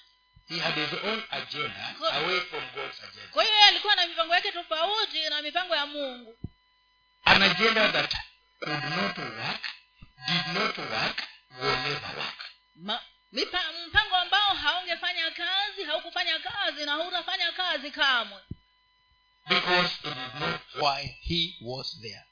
[0.49, 3.29] He had his own agenda away from god's agenda.
[3.33, 6.39] Kwa hiyo alikuwa na mipango yake tofauti na mipango ya mungu.
[7.25, 8.15] An agenda that
[8.61, 9.63] could not work
[10.29, 11.23] did not work
[11.63, 12.45] will never work.
[12.77, 13.01] Ma,
[13.33, 18.41] mipa, mpango ambao haungefanya kazi haukufanya kazi na hutafanya kazi kamwe
[19.49, 22.25] because he did not why he was there.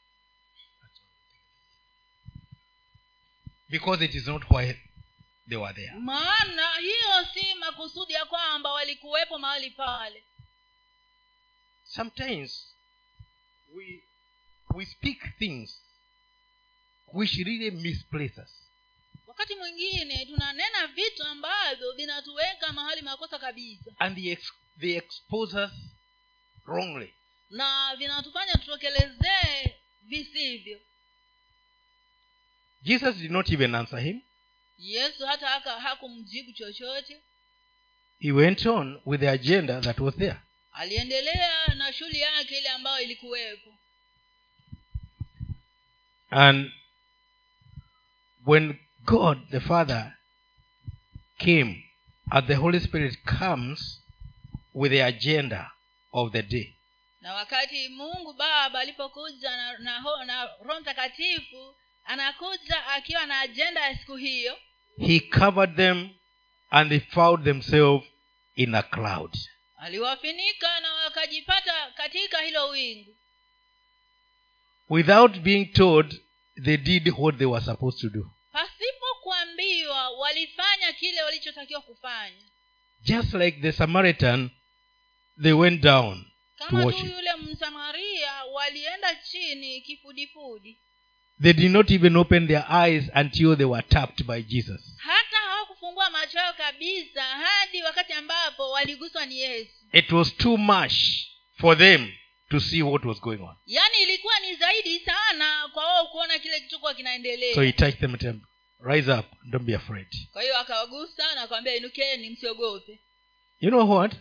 [3.71, 4.77] Because it is not why
[5.49, 5.93] they were there.
[6.01, 10.23] Maana hiyo si makusudi ya kwamba walikuwepo mahali pale.
[11.85, 12.67] Sometimes
[13.75, 14.03] we
[14.75, 15.81] we speak things
[17.13, 18.51] which really misplace us
[19.27, 23.91] wakati mwingine tunanena vitu ambavyo vinatuweka mahali makosa kabisa.
[23.99, 25.71] And they, ex- they expose us
[26.67, 27.15] wrongly.
[27.51, 30.81] Na vinatufanya tutokelezee visivyo.
[32.83, 34.21] Jesus did not even answer him.
[34.79, 35.49] Yesu hata
[35.81, 37.21] hakumjibu chochote.
[38.19, 40.37] He went on with the agenda that was there.
[40.73, 43.75] Aliendelea na shughuli yake ile ambayo ilikuwepo.
[46.31, 46.73] And
[48.47, 50.17] when god the father
[51.39, 51.85] came
[52.31, 54.01] as the holy spirit comes
[54.75, 55.71] with the agenda
[56.15, 56.75] of the day.
[57.21, 63.99] Na wakati mungu baba alipokuja na, na, na roho mtakatifu anakuja akiwa na ajenda ya
[63.99, 64.59] siku hiyo
[65.07, 66.11] he covered them
[66.71, 68.05] and they found themselves
[68.55, 69.31] in a cloud.
[69.77, 73.17] aliwafinika na wakajipata katika hilo wingu.
[74.89, 76.21] Without being told
[76.65, 78.31] they did what they were supposed to do.
[78.53, 82.43] Pasipo kuambiwa walifanya kile walichotakiwa kufanya.
[83.01, 84.51] Just like the samaritan
[85.43, 86.25] they went down
[86.69, 87.11] to worship.
[87.11, 90.79] yule msamaria walienda chini kifudifudi.
[91.43, 94.97] They did not even open their eyes until they were tapped by jesus.
[94.97, 99.73] Hata hawakufungua macho kabisa hadi wakati ambapo waliguswa ni yesu.
[99.93, 100.95] It was too much
[101.61, 102.13] for them
[102.51, 103.57] to see what was going on.
[103.67, 106.07] Yaani ilikuwa ni zaidi sana kwa wao
[106.39, 107.55] kile kilichokuwa kinaendelea.
[107.55, 108.41] So he touched them and said
[108.81, 110.07] rise up don't be afraid.
[110.33, 113.01] Kwa hiyo akawagusa na akawambia inukeni msiogope.
[113.61, 114.13] You know what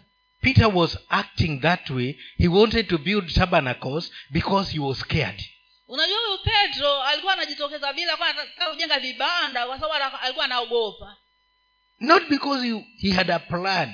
[0.44, 2.18] peter was acting that way.
[2.38, 5.42] He wanted to build tabernacles because he was scared.
[5.88, 11.18] Unajua huyu petro alikuwa anajitokeza vile alikuwa anataka kujenga vibanda kwa sababu alikuwa anaogopa.
[12.00, 13.94] Not because he, he had a plan.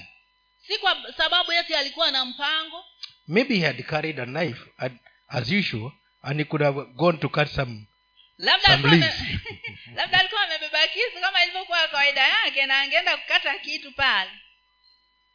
[0.67, 2.85] Si kwa sababu yeti alikuwa na mpango.
[3.27, 7.29] Maybe he had carried a knife and, as usual and he could have gone to
[7.29, 7.87] cut some
[8.37, 8.67] labda
[10.19, 14.31] alikuwa amebeba kisu kama ilivyokuwa kawaida yake na angeenda kukata kitu pale.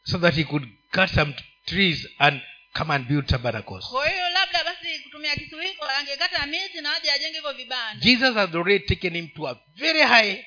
[0.04, 1.34] So that he could cut some
[1.66, 2.40] trees and
[2.72, 3.88] come and build tabernacles.
[3.90, 8.04] Kwa hiyo labda basi kutumia kisu hiko angekata miti na aje ajenge hivyo vibanda.
[8.04, 10.44] Jesus has already taken him to a very high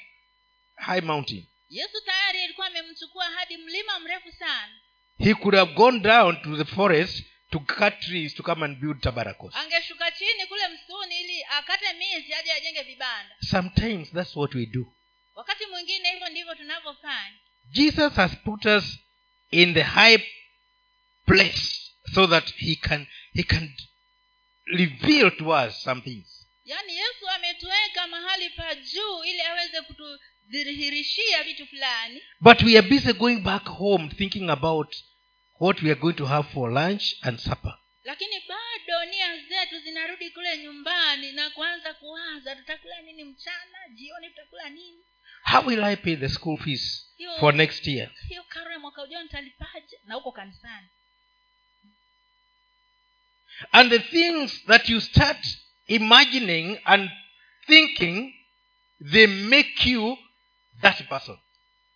[0.76, 1.48] high mountain.
[1.70, 4.74] Yesu tayari alikuwa amemchukua hadi mlima mrefu sana.
[5.18, 9.02] He could have gone down to the forest to cut trees to come and build
[9.02, 9.56] tabernacles.
[9.56, 13.36] Angeshuka chini kule msituni ili akate miti aje ajenge vibanda.
[13.52, 14.94] Sometimes that's what we do.
[15.36, 17.38] Wakati mwingine hivyo ndivyo tunavyofanya.
[17.72, 19.00] Jesus has put us
[19.52, 20.24] in the high
[21.26, 23.70] place so that he can he can
[24.74, 26.48] reveal to us some things.
[26.66, 32.22] Yaani yesu ametuweka mahali pa juu ili aweze kutudhihirishia vitu fulani.
[32.40, 34.96] But we are busy going back home thinking about
[35.60, 37.78] what we are going to have for lunch and supper.
[38.04, 43.78] Lakini bado nia zetu zinarudi kule nyumbani na kuanza kuwaza tutakula nini mchana?
[43.96, 45.04] Jioni tutakula nini
[45.52, 48.12] how will i pay the school fees hiyo, for next year?
[48.28, 50.00] hiyo karo ya mwaka ujao nitalipaje?
[50.06, 50.88] Na huko kanisani.
[53.72, 55.38] And the things that you start
[55.88, 57.10] imagining and
[57.66, 58.34] thinking
[59.12, 60.18] they make you
[60.82, 61.38] that person.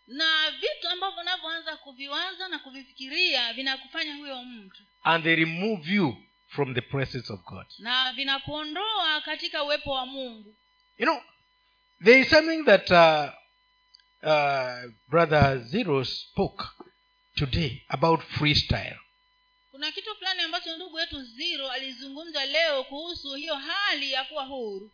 [0.07, 4.83] Na vitu ambavyo unavyoanza kuviwaza na kuvifikiria vinakufanya huyo mtu.
[5.03, 7.65] And they remove you from the presence of god.
[7.79, 10.55] Na vinakuondoa katika uwepo wa mungu.
[10.97, 11.21] You know
[12.03, 13.40] there is something that uh,
[14.23, 16.63] uh, brother zero spoke
[17.35, 18.97] today about freestyle.
[19.71, 24.91] Kuna kitu fulani ambacho ndugu yetu zero alizungumza leo kuhusu hiyo hali ya kuwa huru.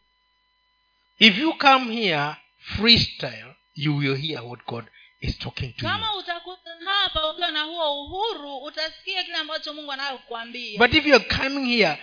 [1.19, 4.85] If you come here freestyle you will hear what god
[5.21, 10.77] is talking to kama utakuta hapa ukiwa na huo uhuru utasikia kile ambacho mungu anayokuambia
[10.79, 11.97] but if you're coming here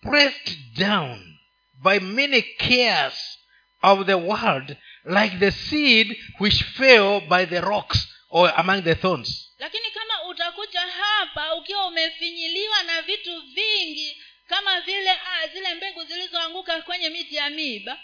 [0.00, 1.38] pressed down
[1.82, 3.38] by many cares
[3.82, 9.50] of the world like the seed which fell by the rocks or among the thorns.
[9.58, 16.82] Lakini kama utakuja hapa ukiwa umefinyiliwa na vitu vingi kama vile ah, zile mbegu zilizoanguka
[16.82, 17.98] kwenye miti ya miba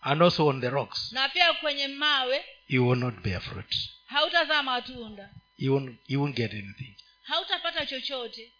[0.00, 1.12] and also on the rocks.
[1.12, 3.74] na pia kwenye mawe you will not bear fruit.
[4.06, 5.30] hautazaa matunda.
[5.58, 6.96] You won't, you won't get anything.
[7.22, 8.52] Hautapata chochote.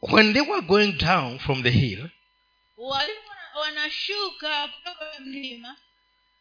[0.00, 2.08] When they were going down from the hill
[3.54, 5.76] wanashuka kutoka mlima.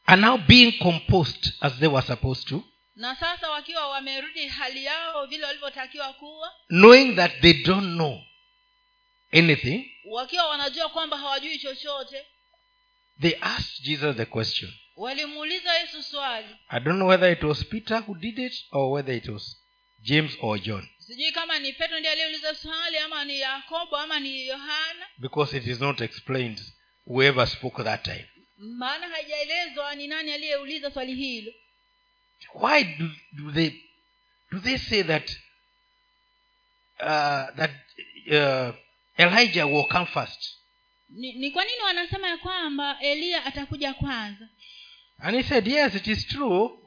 [0.05, 2.63] Are now being composed as they were supposed to
[2.95, 6.51] na sasa wakiwa wamerudi hali yao vile walivyotakiwa kuwa.
[6.69, 8.21] knowing that they don't know
[9.31, 12.25] anything wakiwa wanajua kwamba hawajui chochote.
[13.21, 14.73] they asked jesus the question.
[14.95, 16.55] Walimuuliza yesu swali.
[16.69, 19.57] I don't know whether it was peter who did it or whether it was
[20.01, 24.47] james or john sijui kama ni petro ndiye aliyeuliza swali ama ni yakobo ama ni
[24.47, 25.05] yohana.
[25.17, 26.61] Because it is not explained
[27.05, 28.29] whoever spoke that time.
[28.57, 31.53] Maana haijaelezwa ni nani aliyeuliza swali hilo.
[32.53, 33.71] Why do, do they
[34.51, 35.29] do they say that
[36.99, 37.71] uh, that
[38.27, 38.75] uh,
[39.17, 40.55] elijah will come first?
[41.09, 44.47] Ni, ni kwa nini wanasema ya kwamba eliya atakuja kwanza?
[45.19, 46.79] And he said yes it is true.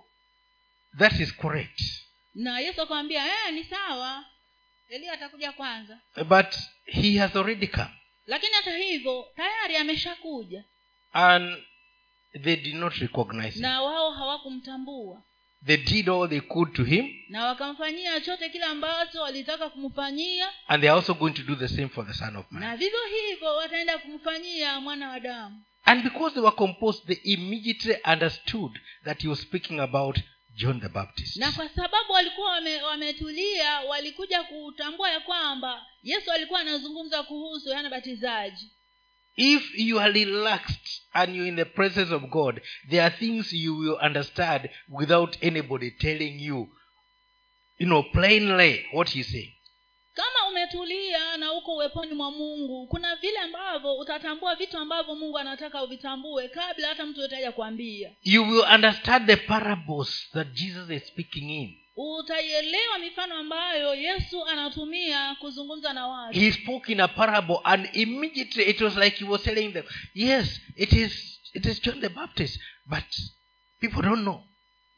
[0.98, 2.01] That is correct
[2.34, 4.24] na yesu akamwambia eh, ni sawa.
[4.88, 5.98] Eliya atakuja kwanza.
[6.28, 7.90] But he has already come.
[8.26, 10.64] Lakini hata hivyo tayari ameshakuja.
[11.12, 11.56] And
[12.42, 13.62] they did not recognize him.
[13.62, 15.22] na wao hawakumtambua.
[15.66, 17.10] They did all they could to him.
[17.28, 20.48] Na wakamfanyia chote kile ambacho walitaka kumfanyia.
[20.68, 22.62] And they are also going to do the same for the son of man.
[22.62, 27.96] Na vivyo hivyo wataenda kumfanyia mwana wa damu and because they were composed they immediately
[28.04, 28.70] understood
[29.04, 30.18] that he was speaking about
[30.54, 31.36] john the baptist.
[31.36, 37.90] Na kwa sababu walikuwa wame, wametulia walikuja kutambua ya kwamba yesu alikuwa anazungumza kuhusu yohana
[37.90, 38.70] batizaji
[39.36, 43.78] if you are relaxed and you're in the presence of god there are things you
[43.78, 46.68] will understand without anybody telling you
[47.78, 49.54] you know plainly what he's saying
[50.14, 55.82] kama umetulia na uko uweponi mwa mungu kuna vile ambavyo utatambua vitu ambavyo mungu anataka
[55.82, 61.50] uvitambue kabla hata mtu yote kuambia you will understand the parables that jesus is speaking
[61.50, 61.78] in.
[61.96, 66.38] Utaielewa mifano ambayo yesu anatumia kuzungumza na watu.
[66.38, 70.60] He spoke in a parable and immediately it was like he was telling them yes
[70.76, 73.04] it is it is john the baptist but
[73.80, 74.44] people don't know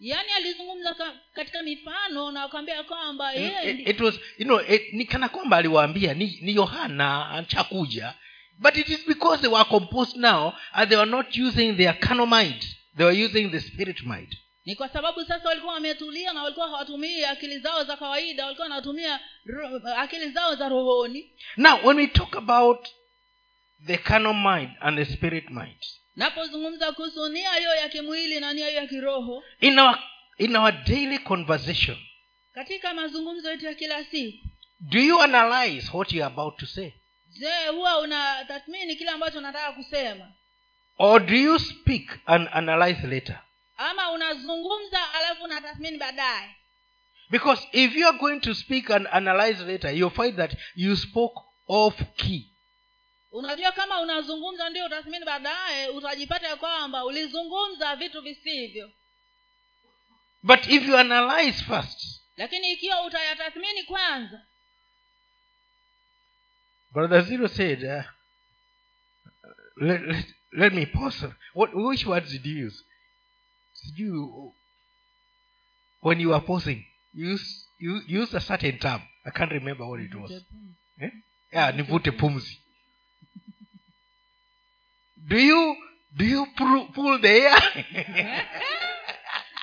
[0.00, 4.92] yaani alizungumza ka, katika mifano na akwambia kwamba yeye it, it was you know it,
[4.92, 8.14] ni kana kwamba aliwaambia ni, ni yohana chakuja
[8.58, 12.26] but it is because they were composed now and they were not using their carnal
[12.26, 12.64] mind.
[12.96, 14.36] They were using the spirit mind.
[14.64, 19.20] Ni kwa sababu sasa walikuwa wametulia na walikuwa hawatumii akili zao za kawaida walikuwa wanatumia
[19.96, 21.30] akili zao za rohoni.
[21.56, 22.88] Now when we talk about
[23.86, 25.76] the carnal mind and the spirit mind
[26.16, 29.98] napozungumza kuhusu nia hiyo ya kimwili na nia hiyo ya kiroho in our
[30.38, 31.96] in our daily conversation
[32.54, 34.46] katika mazungumzo yetu ya kila siku
[34.80, 36.92] do you analyze what you are about to say?
[37.38, 40.32] je huwa unatathmini kile ambacho unataka kusema?
[40.98, 43.40] Or do you speak and analyze later?
[43.76, 46.56] Ama unazungumza alafu unatathmini baadaye?
[47.30, 51.40] Because if you are going to speak and analyze later you'll find that you spoke
[51.68, 52.53] off key
[53.34, 58.90] unajua kama unazungumza ndio utathmini baadaye utajipata ya kwamba ulizungumza vitu visivyo.
[60.42, 64.42] But if you analyze first lakini ikiwa utayatathmini kwanza.
[66.92, 68.04] Brother zero said uh,
[69.76, 71.28] let, let, let me pause.
[71.54, 72.84] What, which words did you use?
[73.72, 74.52] Sijui
[76.00, 79.02] when you were pausing you used, you you used a certain term.
[79.24, 80.30] I can't remember what it was.
[81.00, 81.10] Eh?
[81.52, 82.63] yeah nivute pumzi
[85.28, 85.76] do you
[86.16, 86.46] do you
[86.94, 87.56] pull, the air?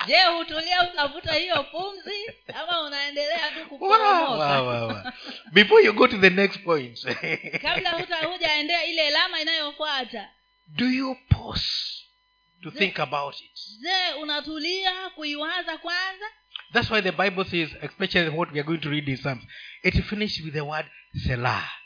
[0.08, 5.14] Je hutulia unavuta hiyo pumzi ama unaendelea tu kuporomoka
[5.52, 7.06] before you go to the next point.
[7.62, 7.92] Kabla
[8.32, 10.30] hujaendea ile lama inayofuata.
[10.68, 12.04] Do you pause
[12.64, 13.60] to think about it?
[13.82, 16.26] je unatulia kuiwaza kwanza?
[16.74, 19.44] That's why the bible says especially what we are going to read in psalms
[19.84, 20.86] it finished with the word
[21.28, 21.81] selah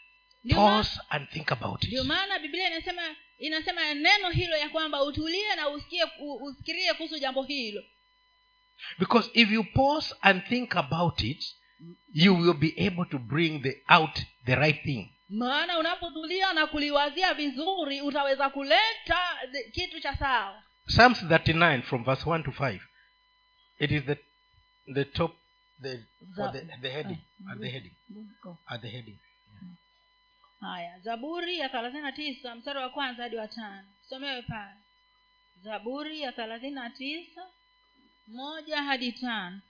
[0.54, 3.02] pause and think about ndio it maana biblia inasema
[3.38, 6.04] inasema neno hilo ya kwamba utulie na usikie
[6.42, 7.84] usikirie kuhusu jambo hilo.
[9.00, 11.56] Because if you pause and think about it
[12.14, 15.10] you will be able to bring the out the right thing.
[15.30, 19.20] Maana unapotulia na kuliwazia vizuri utaweza kuleta
[19.74, 20.64] kitu cha sawa.
[20.88, 22.80] Psalms 39 from verse 1 to 5
[23.80, 24.18] it is the
[24.94, 25.36] the top
[25.82, 25.98] the
[26.52, 27.18] the, the heading
[27.52, 27.94] at the heading
[28.66, 29.20] at the heading
[30.66, 34.74] haya zaburi ya thelathini na tisa mstari wa kwanza hadi wa tano somewe pale
[35.64, 37.48] zaburi ya thelathini na tisa
[38.28, 39.62] moja hadi tano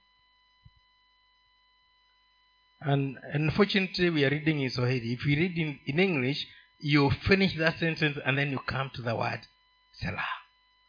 [2.79, 5.13] And unfortunately, we are reading in Swahili.
[5.13, 6.45] If you read in, in English,
[6.79, 9.39] you finish that sentence and then you come to the word
[9.93, 10.29] Selah.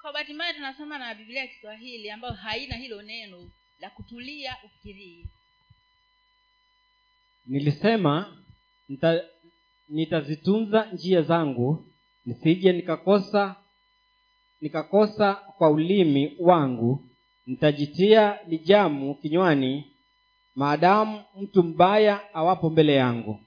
[0.03, 5.27] kwa bahati mbaya tunasoma na biblia ya kiswahili ambayo haina hilo neno la kutulia ufikirie
[7.47, 8.43] nilisema
[8.89, 9.25] nita,
[9.89, 11.85] nitazitunza njia zangu
[12.27, 13.57] nisije nikakosa
[14.61, 17.03] nikakosa kwa ulimi wangu.
[17.47, 19.85] Nitajitia lijamu kinywani
[20.55, 23.41] maadamu mtu mbaya awapo mbele yangu.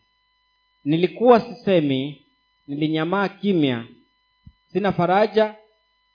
[0.85, 2.21] Nilikuwa sisemi
[2.67, 3.85] nilinyamaa kimya.
[4.71, 5.55] Sina faraja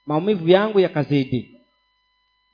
[0.07, 1.61] maumivu yangu yakazidi.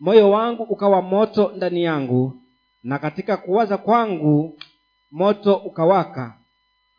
[0.01, 2.43] Moyo wangu ukawa moto ndani yangu
[2.83, 4.59] na katika kuwaza kwangu
[5.11, 6.40] moto ukawaka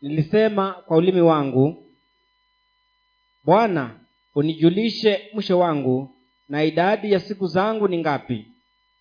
[0.02, 1.86] nilisema kwa ulimi wangu
[3.44, 3.90] bwana
[4.34, 6.14] unijulishe mwisho wangu
[6.48, 8.46] na idadi ya siku zangu ni ngapi?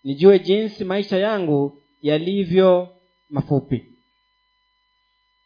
[0.04, 2.90] Nijue jinsi maisha yangu yalivyo
[3.30, 3.86] mafupi.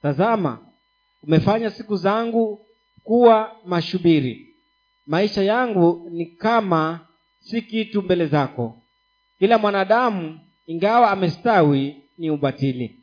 [0.01, 0.60] Tazama
[1.24, 2.66] umefanya siku zangu
[3.03, 4.56] kuwa mashubiri
[5.08, 7.08] maisha yangu ni kama
[7.39, 8.82] si kitu mbele zako.
[9.39, 12.99] Kila mwanadamu ingawa amestawi ni ubatili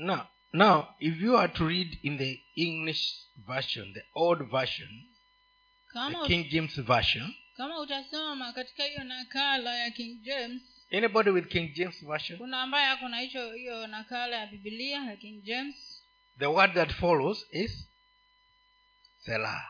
[0.00, 3.02] Now, now, if you are to read in the English
[3.46, 4.88] version, the old version,
[5.92, 11.48] kama, the King James version, kama utasoma katika hiyo nakala ya king james anybody with
[11.48, 16.02] King James version, kuna ambaye ako na hicho hiyo nakala ya bibilia ya king james
[16.38, 17.86] the word that follows is
[19.18, 19.60] Selah.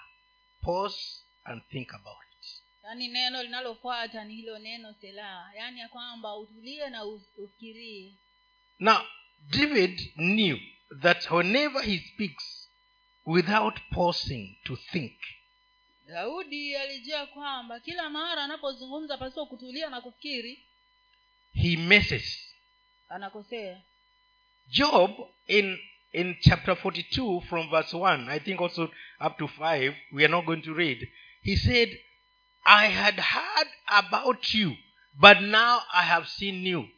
[0.63, 2.47] Pause and think about it.
[2.85, 8.13] yaani neno linalofuata ni hilo neno selaha yaani ya kwamba utulie na ufikirie
[8.79, 9.03] Now,
[9.49, 10.59] David knew
[11.01, 12.69] that whenever he speaks
[13.27, 15.13] without pausing to think,
[16.07, 20.65] daudi alijua kwamba kila mara anapozungumza pasipo kutulia na kufikiri
[21.53, 22.55] he messes.
[23.09, 23.83] anakosea
[24.69, 25.11] Job
[25.47, 25.79] in
[26.13, 30.45] in chapter 42 from verse 1, I think also up to 5, we are not
[30.45, 31.09] going to read.
[31.43, 31.89] He said,
[32.67, 34.77] I had heard about you,
[35.21, 36.89] but now I have seen you.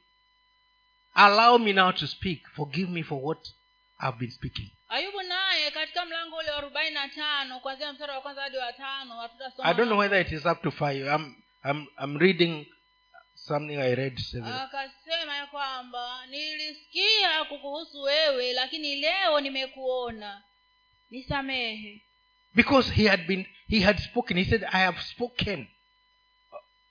[1.14, 2.40] Allow me now to speak.
[2.56, 3.38] Forgive me for what
[4.00, 4.70] I've been speaking.
[4.88, 8.72] ayubu naye katika mlango ule wa arobaini na tano kuanzia mstari wa kwanza hadi wa
[8.72, 9.68] tano hatutasoma.
[9.68, 11.06] I don't know whether it is up to five.
[11.06, 11.34] I'm
[11.64, 12.66] I'm I'm reading
[13.34, 14.54] something I read several.
[14.60, 20.42] akasema ya kwamba nilisikia kukuhusu wewe lakini leo nimekuona.
[21.10, 22.02] Nisamehe.
[22.54, 24.38] Because he had been he had spoken.
[24.38, 25.68] He said i have spoken.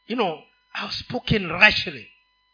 [0.07, 0.43] You know
[0.83, 2.11] i've spoken rashly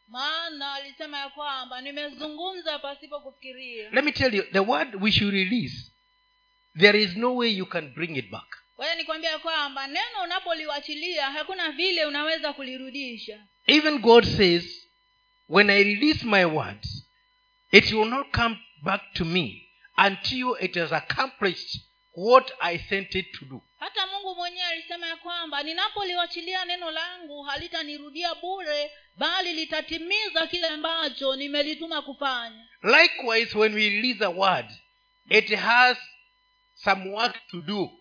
[0.08, 3.89] maana alisema ya kwamba nimezungumza pasipo kufikiria.
[3.89, 5.91] Let me tell you the word we should release
[6.80, 8.58] there is no way you can bring it back.
[8.76, 13.45] Kwa hiyo nikwambia kwamba neno unapoliwachilia hakuna vile unaweza kulirudisha.
[13.68, 14.88] Even god says
[15.49, 17.08] when i release my words
[17.72, 19.70] it will not come back to me
[20.08, 21.82] until it has accomplished
[22.18, 23.61] what i sent it to do.
[23.80, 31.36] Hata mungu mwenyewe alisema ya kwamba ninapoliwachilia neno langu halitanirudia bure bali litatimiza kile ambacho
[31.36, 32.68] nimelituma kufanya.
[32.84, 34.65] Likewise when we release a word
[35.30, 35.97] it has
[36.76, 37.91] some work to do.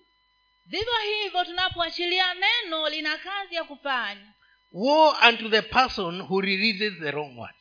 [0.66, 0.92] Vivyo
[1.22, 4.32] hivyo tunapoachilia neno lina kazi ya kufanya.
[4.72, 7.54] Woe unto the person who releases the wrong word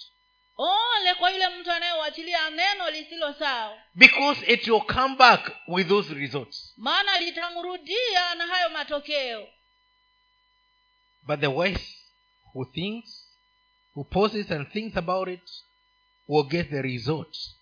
[0.58, 3.78] ole kwa yule mtu anayewachilia neno lisilo sawa.
[3.96, 6.74] Because it will come back with those results.
[6.78, 9.48] Maana litamrudia na hayo matokeo.
[11.24, 11.96] But the wise
[12.54, 13.26] who thinks
[13.96, 15.50] who pauses and thinks about it
[16.28, 17.56] will get the results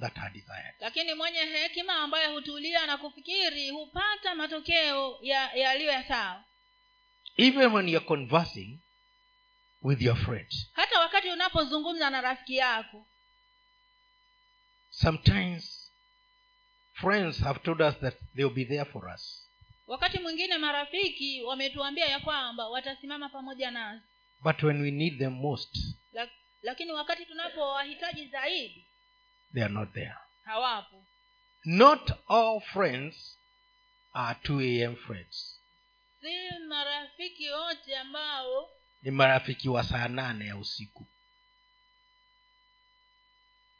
[0.00, 0.74] that are desired.
[0.80, 5.18] Lakini mwenye hekima ambaye hutulia na kufikiri hupata matokeo
[5.54, 6.44] yaliyo ya sawa.
[7.36, 8.78] Even when you're conversing
[9.82, 13.06] with your friend hata wakati unapozungumza na rafiki yako.
[14.90, 15.90] Sometimes
[16.92, 19.48] friends have told us that they will be there for us.
[19.86, 24.02] Wakati mwingine marafiki wametuambia ya kwamba watasimama pamoja nasi.
[24.40, 25.78] But when we need them most
[26.12, 26.30] Lak,
[26.62, 28.86] lakini wakati tunapowahitaji zaidi
[29.54, 30.14] they are not there.
[30.44, 31.04] hawapo.
[31.64, 33.38] Not all friends
[34.12, 35.60] are 2 am friends.
[36.20, 38.70] Si marafiki wote ambao
[39.02, 41.06] ni marafiki wa saa nane ya usiku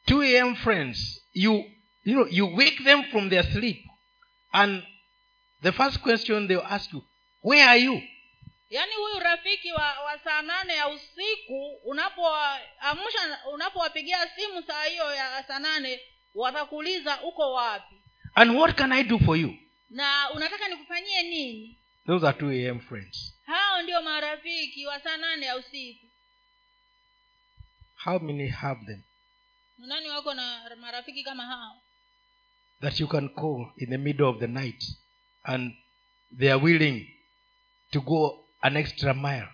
[0.07, 0.55] 2 a.m.
[0.55, 1.53] friends, you
[2.03, 3.85] you know you wake them from their sleep,
[4.51, 4.83] and
[5.61, 7.01] the first question they ask you,
[7.41, 8.01] "Where are you?"
[8.69, 15.43] yaani huyu rafiki wa, wa saa nane ya usiku unapoamsha unapowapigia simu saa hiyo ya
[15.47, 15.99] saa nane
[16.35, 17.95] watakuuliza uko wapi
[18.35, 19.57] And what can I do for you?
[19.89, 22.79] na unataka nikufanyie nini Those are 2 a.m.
[22.79, 23.33] friends.
[23.45, 26.05] hao ndio marafiki wa saa nane ya usiku
[28.03, 29.01] How many have them
[29.77, 31.81] Ni nani wako na marafiki kama hao
[32.81, 34.83] that you can call in the middle of the night
[35.43, 35.73] and
[36.39, 37.07] they are willing
[37.91, 39.47] to go an extra mile?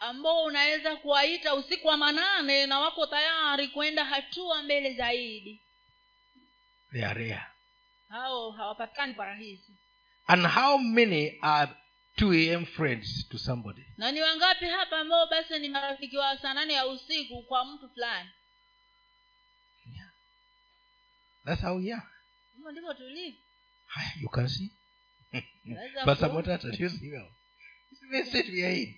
[0.00, 5.60] ambao unaweza kuwaita usiku wa manane na wako tayari kwenda hatua mbele zaidi
[6.92, 7.46] They are rare.
[8.08, 9.72] hao hawapatikani kwa rahisi
[10.26, 11.68] And how many are
[12.16, 12.66] 2 a.m.
[12.66, 13.84] friends to somebody?
[13.96, 17.88] na ni wangapi hapa ambao basi ni marafiki wa saa nane ya usiku kwa mtu
[17.90, 18.30] fulani
[21.44, 22.02] That's how we are.
[22.72, 23.40] ndivyo tulivyo
[23.94, 24.70] Hi, You can see.
[25.66, 27.28] Unaweza Pastor ku- Motata, do you well?
[28.12, 28.94] It's state we are in.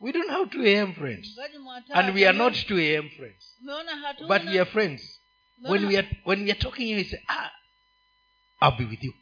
[0.00, 0.94] We don't have 2 a.m.
[0.94, 1.36] friends.
[1.94, 3.10] And we are not 2 a.m.
[3.16, 3.54] friends.
[4.28, 5.20] But we are friends.
[5.62, 7.52] When we are when we are talking, you say, ah,
[8.62, 9.12] I'll be with you.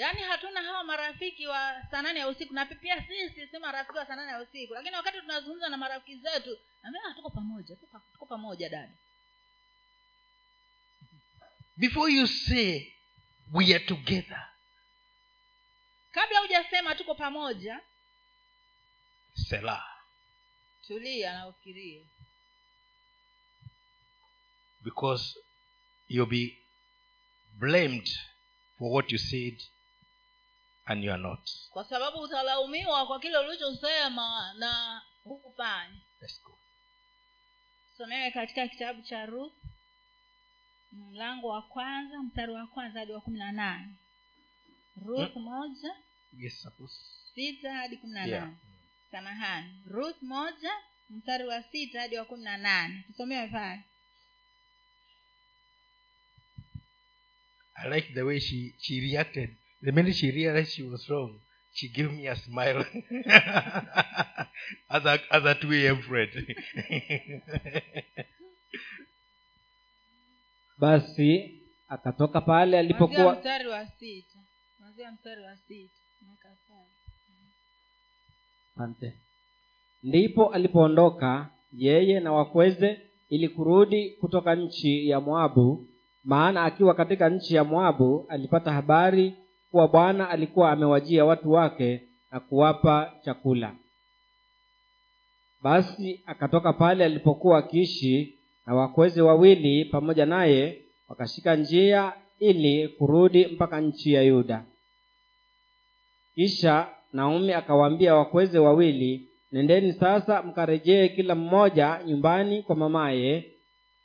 [0.00, 4.06] Yaani hatuna hawa marafiki wa saa nane ya usiku na pia sisi si marafiki wa
[4.06, 4.74] saa nane ya usiku.
[4.74, 8.92] Lakini wakati tunazungumza na marafiki zetu naambia "Ah, tuko pamoja tuko, tuko pamoja dada.
[11.76, 12.92] Before you say
[13.52, 14.48] we are together,
[16.12, 17.80] kabla hujasema tuko pamoja
[19.48, 19.84] sela.
[20.86, 22.06] tulia na ufikirie.
[24.82, 25.38] Because
[26.08, 26.58] you'll be
[27.58, 28.08] blamed
[28.78, 29.62] for what you said
[30.90, 31.50] and you are not.
[31.70, 36.58] kwa sababu utalaumiwa kwa kile ulichosema na hukufanya tusomewe
[37.96, 39.52] somewe katika kitabu cha ruth
[40.92, 43.94] mlango wa kwanza mstari wa kwanza hadi wa kumi na nane.
[45.06, 45.94] Ruth moja
[46.38, 46.66] Yes,
[47.34, 48.50] sita hadi kumi na Yeah.
[49.10, 49.82] samahani.
[49.86, 50.72] Ruth moja
[51.10, 53.04] mstari wa sita hadi wa kumi na nane.
[53.06, 53.82] Tusomewe pale.
[57.74, 59.56] I like the way she, she reacted.
[59.82, 61.40] The minute she realized she was wrong,
[61.72, 62.84] she gave me a smile
[64.90, 66.02] as a as a 2 a.m.
[66.02, 66.30] friend.
[70.80, 74.38] basi akatoka pale alipokuwa mstari wa sita
[75.12, 75.94] mstari wa sita
[78.76, 79.12] Asante.
[80.02, 85.88] ndipo alipoondoka yeye na wakweze ili kurudi kutoka nchi ya moabu
[86.24, 89.34] maana akiwa katika nchi ya moabu alipata habari
[89.70, 93.74] kuwa bwana alikuwa amewajia watu wake na kuwapa chakula.
[95.62, 98.34] Basi akatoka pale alipokuwa akiishi
[98.66, 104.64] na wakweze wawili pamoja naye wakashika njia ili kurudi mpaka nchi ya yuda.
[106.34, 113.44] Kisha naomi akawaambia wakweze wawili nendeni sasa mkarejee kila mmoja nyumbani kwa mamaye.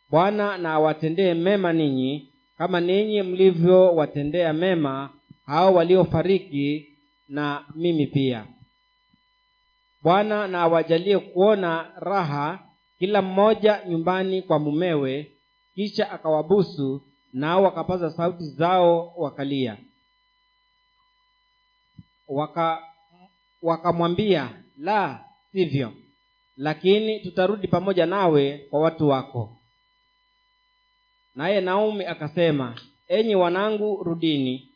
[0.10, 5.10] Bwana na awatendee mema ninyi kama ninyi mlivyowatendea mema
[5.46, 6.88] hao waliofariki
[7.30, 8.46] na mimi pia.
[10.02, 12.60] Bwana na awajalie kuona raha
[13.00, 15.32] kila mmoja nyumbani kwa mumewe
[15.76, 17.02] kisha akawabusu
[17.34, 19.78] nao wakapaza sauti zao wakalia.
[22.28, 22.84] Waka
[23.62, 25.94] wakamwambia la sivyo.
[26.58, 29.58] Lakini tutarudi pamoja nawe kwa watu wako.
[31.36, 32.76] Naye naomi akasema
[33.08, 34.70] enyi wanangu rudini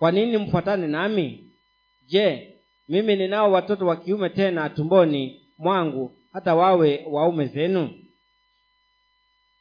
[0.00, 1.44] kwa nini mfuatane nami?
[2.08, 2.54] Je
[2.88, 7.90] mimi ninao watoto wa kiume tena tumboni mwangu hata wawe waume zenu?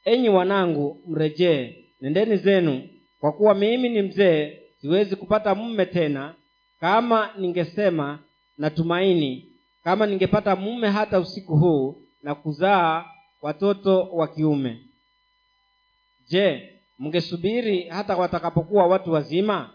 [0.05, 6.35] Enyi wanangu mrejee nendeni zenu kwa kuwa mimi ni mzee siwezi kupata mume tena
[6.79, 8.19] kama ningesema
[8.57, 9.45] natumaini
[9.83, 13.05] kama ningepata mume hata usiku huu na kuzaa
[13.41, 14.77] watoto wa kiume.
[16.29, 16.69] Je
[16.99, 19.69] mngesubiri hata watakapokuwa watu wazima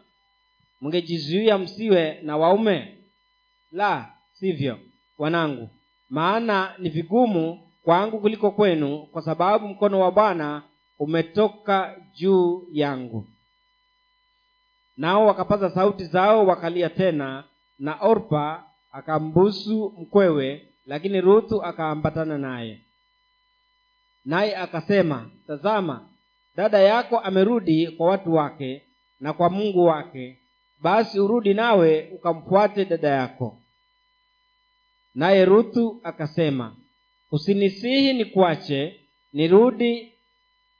[0.80, 2.98] mngejizuia msiwe na waume?
[3.72, 4.78] La sivyo
[5.18, 5.70] wanangu.
[6.08, 10.62] Maana ni vigumu kwangu kuliko kwenu kwa sababu mkono wa bwana
[10.98, 13.26] umetoka juu yangu.
[14.96, 17.44] Nao wakapaza sauti zao wakalia tena
[17.78, 22.80] na orpa akambusu mkwewe lakini ruthu akaambatana naye.
[24.24, 26.08] Naye akasema tazama
[26.56, 28.82] dada yako amerudi kwa watu wake
[29.20, 30.38] na kwa mungu wake
[30.84, 33.58] basi urudi nawe ukamfuate dada yako.
[35.14, 36.76] Naye ruthu akasema
[37.32, 39.00] usinisihi nikuache
[39.32, 40.12] nirudi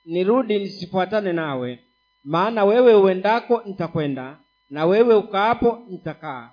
[0.05, 1.79] nirudi nisifuatane nawe
[2.25, 4.39] maana wewe uendako nitakwenda
[4.71, 6.51] na wewe ukaapo nitakaa.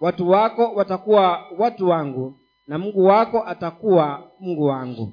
[0.00, 5.12] Watu wako watakuwa watu wangu na mungu wako atakuwa mungu wangu.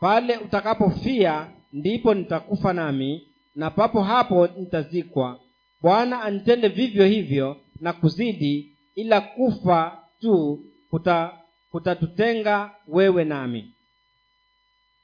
[0.00, 5.40] Pale utakapofia ndipo nitakufa nami na papo hapo nitazikwa
[5.84, 11.38] bwana anitende vivyo hivyo na kuzidi ila kufa tu kuta
[11.70, 13.74] kutatutenga wewe nami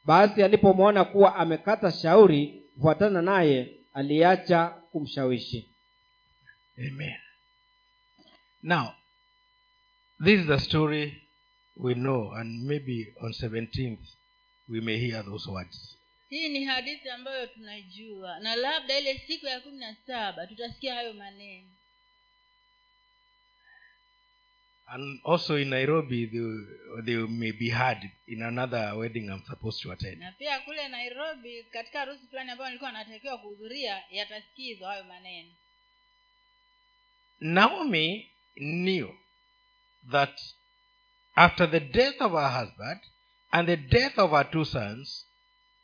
[0.04, 5.66] basi alipomwona kuwa amekata shauri kufuatana naye aliacha kumshawishi
[6.78, 7.16] Amen.
[8.62, 8.94] Now,
[10.24, 11.22] this is the story
[11.76, 13.98] we know, and maybe on 17th
[14.68, 15.96] we may hear those words.
[16.30, 18.38] Hii ni hadithi ambayo tunaijua.
[18.40, 21.68] Na labda ile siku ya kumi na saba tutasikia hayo maneno.
[24.86, 29.92] And also in Nairobi, they, they may be heard in another wedding I'm supposed to
[29.92, 30.18] attend.
[30.18, 35.48] na pia kule nairobi katika harusi fulani ambayo nilikuwa natakiwa kuhudhuria yatasikizwa hayo maneno.
[37.40, 39.08] Naomi knew
[40.10, 40.40] that
[41.34, 43.00] after the death of her husband
[43.50, 45.26] and the death of her two sons,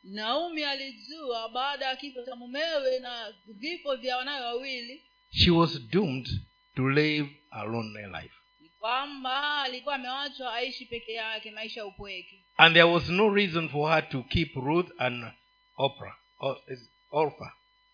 [0.07, 6.29] naomi alijua baada ya kifo cha mumewe na vifo vya wanawe wawili she was doomed
[6.77, 8.35] to live a lonely life.
[8.79, 13.91] kwamba alikuwa amewachwa aishi peke yake maisha ya upweke And there was no reason for
[13.95, 15.25] her to keep Ruth and
[15.79, 15.93] or
[17.11, 17.53] Orpha.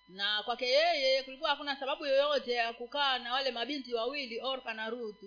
[0.08, 4.90] na kwake yeye kulikuwa hakuna sababu yoyote ya kukaa na wale mabinti wawili orpa na
[4.90, 5.24] ruth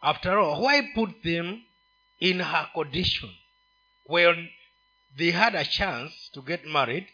[0.00, 1.62] After all, why put them
[2.18, 3.30] in her condition
[4.06, 4.48] when
[5.18, 7.06] they had a chance to get married,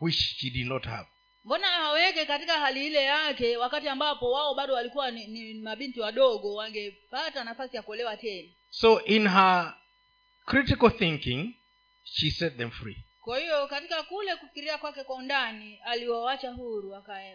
[0.00, 1.06] which she did not have?
[1.44, 6.54] mbona aweke katika hali ile yake wakati ambapo wao bado walikuwa ni, ni mabinti wadogo
[6.54, 9.74] wangepata nafasi ya kuolewa tena So, in her
[10.46, 11.54] critical thinking,
[12.04, 12.96] she set them free.
[13.20, 16.90] kwa hiyo katika kule kufikiria kwake kwa undani aliwawacha huru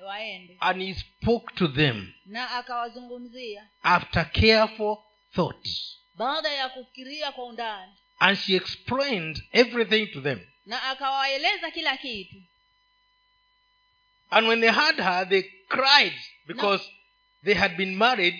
[0.05, 4.97] waende And he spoke to them na akawazungumzia after careful
[5.35, 5.67] thought.
[6.15, 10.39] baada ya kufikiria kwa undani And she explained everything to them.
[10.65, 12.35] na akawaeleza kila kitu
[14.31, 16.13] And when they heard her, they cried
[16.47, 16.83] because
[17.43, 18.35] they had been married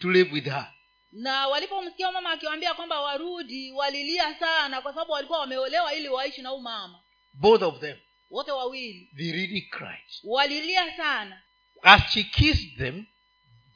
[0.00, 0.72] to live with her.
[1.12, 6.48] na walipomsikia mama akiwaambia kwamba warudi walilia sana kwa sababu walikuwa wameolewa ili waishi na
[6.48, 7.00] huu mama
[7.32, 7.96] Both of them.
[8.30, 10.04] wote wawili They really cried.
[10.24, 11.42] walilia sana
[11.82, 13.06] As she kissed them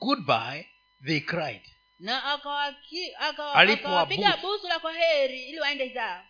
[0.00, 0.68] goodbye,
[1.07, 1.62] they cried.
[2.03, 2.24] Na
[3.18, 6.24] akawapiga busu la kwa heri ili waende zao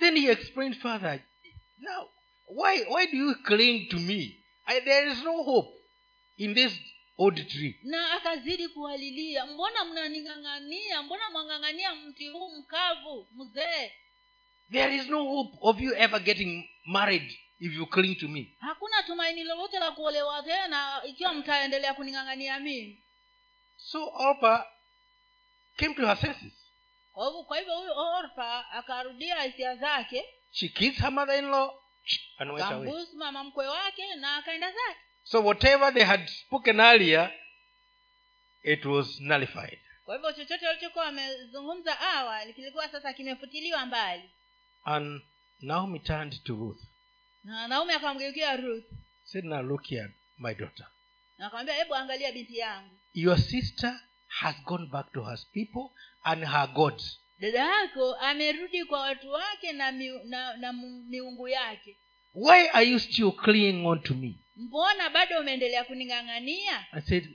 [0.00, 1.20] Then he explained further.
[1.78, 2.08] Now,
[2.46, 4.44] why why do you cling to me?
[4.66, 5.68] I, there is no hope
[6.36, 6.72] in this
[7.18, 7.80] old tree.
[7.82, 13.92] na akazidi kuwalilia mbona mnaning'ang'ania mbona mwang'ang'ania mti huu mkavu mzee
[14.72, 18.56] There is no hope of you ever getting married if you cling to me.
[18.60, 23.02] hakuna tumaini lolote la kuolewa tena ikiwa mtaendelea kuning'ang'ania mimi
[23.90, 24.66] So orpa
[25.76, 26.52] came to her senses.
[27.46, 31.70] kwa hivyo huyu orpa akarudia hisia zake She kissed her mother-in-law
[32.38, 32.86] and went away.
[32.90, 37.32] kambusu mama mkwe wake na akaenda zake So whatever they had spoken earlier,
[38.62, 39.78] it was nullified.
[40.04, 44.30] kwa hivyo chochote walichokuwa wamezungumza awali kilikuwa sasa kimefutiliwa mbali
[44.84, 45.22] And
[45.60, 46.80] Naomi turned to Ruth.
[47.44, 48.84] na naomi akamgeukia ruth
[49.24, 50.08] Said, Now look here,
[50.38, 50.86] my daughter.
[51.38, 55.90] na akamwambia hebu angalia binti yangu Your sister has gone back to her people
[56.24, 57.18] and her gods.
[57.40, 61.96] dada yako amerudi kwa watu wake na, mi, na, na miungu yake
[62.34, 64.34] Why are you still clinging on to me?
[64.56, 67.28] mbona bado umeendelea kuning'ang'ania I said,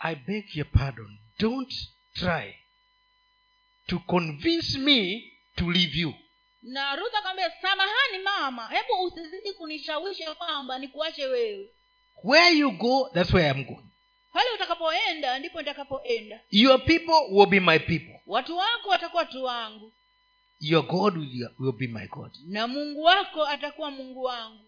[0.00, 1.18] I beg your pardon.
[1.38, 1.74] Don't
[2.14, 2.54] try
[3.86, 6.14] to convince me to leave you.
[6.62, 11.70] na ruth akamwambia samahani mama hebu usizidi kunishawishi kwamba nikuache wewe
[12.24, 13.86] Where you go, that's where I'm going.
[14.34, 18.20] Pale utakapoenda ndipo nitakapoenda Your people will be my people.
[18.26, 19.92] watu wako watakuwa watu wangu
[20.60, 22.32] Your God will, will be my God.
[22.46, 24.64] na mungu wako atakuwa mungu wangu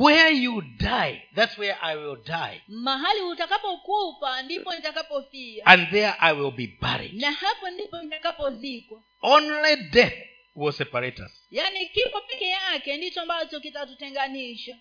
[0.00, 2.62] Where you die, that's where I will die.
[2.68, 7.20] mahali utakapokufa ndipo nitakapofia And there I will be buried.
[7.20, 10.14] na hapo ndipo nitakapozikwa Only death
[10.56, 11.46] will separate us.
[11.50, 14.76] yaani kifo peke yake ndicho ambacho kitatutenganisha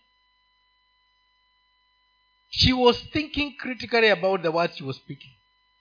[2.50, 5.32] She was thinking critically about the words she was speaking.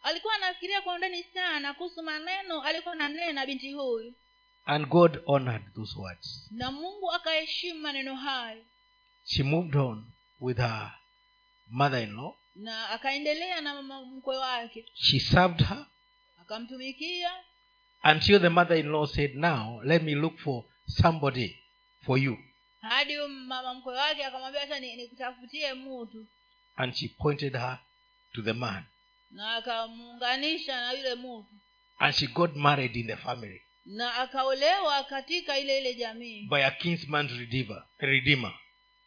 [0.02, 4.14] alikuwa anafikiria kwa undani sana kuhusu maneno alikuwa nanena binti huyu.
[4.64, 6.48] And God honored those words.
[6.50, 8.64] na mungu akaheshimu maneno hayo.
[9.24, 10.04] She moved on
[10.40, 10.92] with her
[11.68, 12.34] mother in law.
[12.54, 14.86] na akaendelea na mama mkwe wake.
[14.94, 15.86] She served her.
[16.40, 17.30] Akamtumikia.
[18.04, 21.56] Until the mother in law said, Now let me look for somebody
[22.04, 22.38] for you.
[22.80, 26.26] Hadi mama mkwe wake akamwambia hata ni- nikutafutie mutu
[26.78, 27.78] and she pointed her
[28.34, 28.84] to the man.
[29.30, 31.54] Na akamuunganisha na yule muvi
[32.00, 33.62] and she got married in the family.
[33.86, 36.46] Na akaolewa katika ile ile jamii.
[36.48, 38.54] By a kinsman redeemer, redeemer.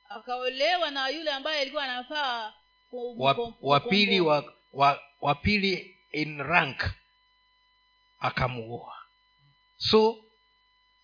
[0.09, 2.53] akaolewa na yule ambaye alikuwa anafaa
[2.91, 6.91] wapili wa, wa pili wa, wa, wa pili in rank
[8.19, 8.93] akamuoa
[9.78, 10.24] so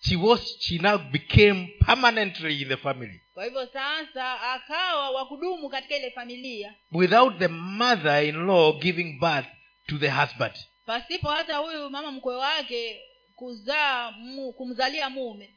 [0.01, 3.21] she was she now became permanently in the family.
[3.33, 6.73] Kwa hivyo sasa akawa wakudumu katika ile familia.
[6.91, 9.47] Without the mother in law giving birth
[9.87, 10.53] to the husband.
[10.85, 13.01] Pasipo hata huyu mama mkwe wake
[13.35, 15.53] kuzaa mu, kumzalia mume.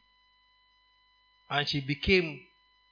[1.48, 2.46] And she became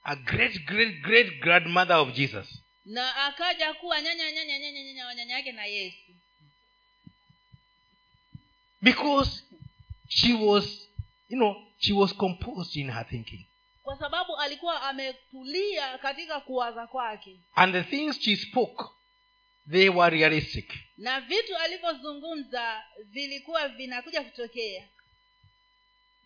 [0.04, 2.62] a great great great grandmother of jesus.
[2.84, 6.12] Na akaja kuwa nyanya nyanya nyanya nyanya wa nyanya yake na yesu.
[8.82, 9.42] Because
[10.08, 10.87] she was
[11.28, 13.46] you know she was composed in her thinking.
[13.82, 17.40] Kwa sababu alikuwa ametulia katika kuwaza kwake.
[17.54, 18.84] And the things she spoke
[19.70, 20.72] they were realistic.
[20.98, 24.88] Na vitu alivyozungumza vilikuwa vinakuja kutokea.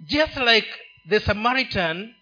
[0.01, 0.69] Just like
[1.09, 2.15] the samaritan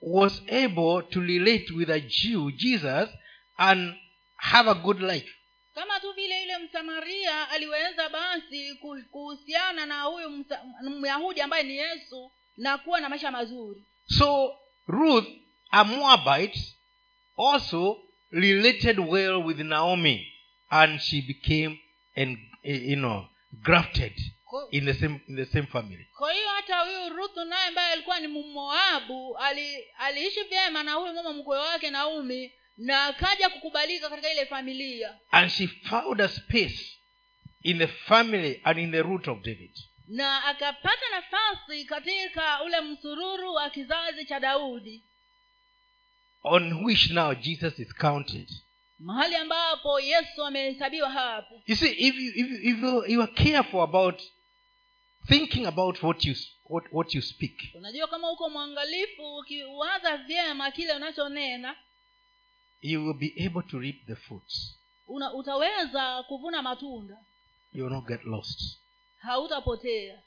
[0.00, 3.08] was able to relate with a jew jesus
[3.56, 3.94] and
[4.36, 5.30] have a good life
[5.74, 8.74] kama tu vile yule msamaria aliweza basi
[9.10, 10.44] kuhusiana na huyu
[11.00, 13.84] myahudi ambaye ni yesu na kuwa na maisha mazuri.
[14.06, 14.56] So
[14.86, 15.26] ruth
[15.70, 16.60] a moabite
[17.38, 17.98] also
[18.30, 20.32] related well with naomi
[20.70, 21.80] and she became
[22.14, 23.26] en, eh, you know
[23.62, 24.12] grafted
[24.70, 26.06] in the same in the same family.
[26.18, 29.38] Kwa hiyo hata huyu ruthu naye ambaye alikuwa ni mmoabu
[29.98, 35.18] aliishi vyema na huyu mama mkwe wake naumi na akaja kukubalika katika ile familia.
[35.30, 36.98] And she found a space
[37.62, 39.70] in the family and in the root of david.
[40.08, 45.02] Na akapata nafasi katika ule msururu wa kizazi cha daudi.
[46.42, 48.48] On which now jesus is counted.
[48.98, 51.62] Mahali ambapo yesu amehesabiwa hapo.
[51.66, 54.22] You see if you, if you, if you, you are careful about
[55.28, 57.74] thinking about what you what, what you speak.
[57.74, 61.76] Unajua kama uko mwangalifu ukiwaza vyema kile unachonena
[62.84, 64.78] you will be able to reap the fruits.
[65.08, 67.16] Una, utaweza kuvuna matunda.
[67.72, 68.78] You will not get lost.
[69.22, 70.18] Hautapotea.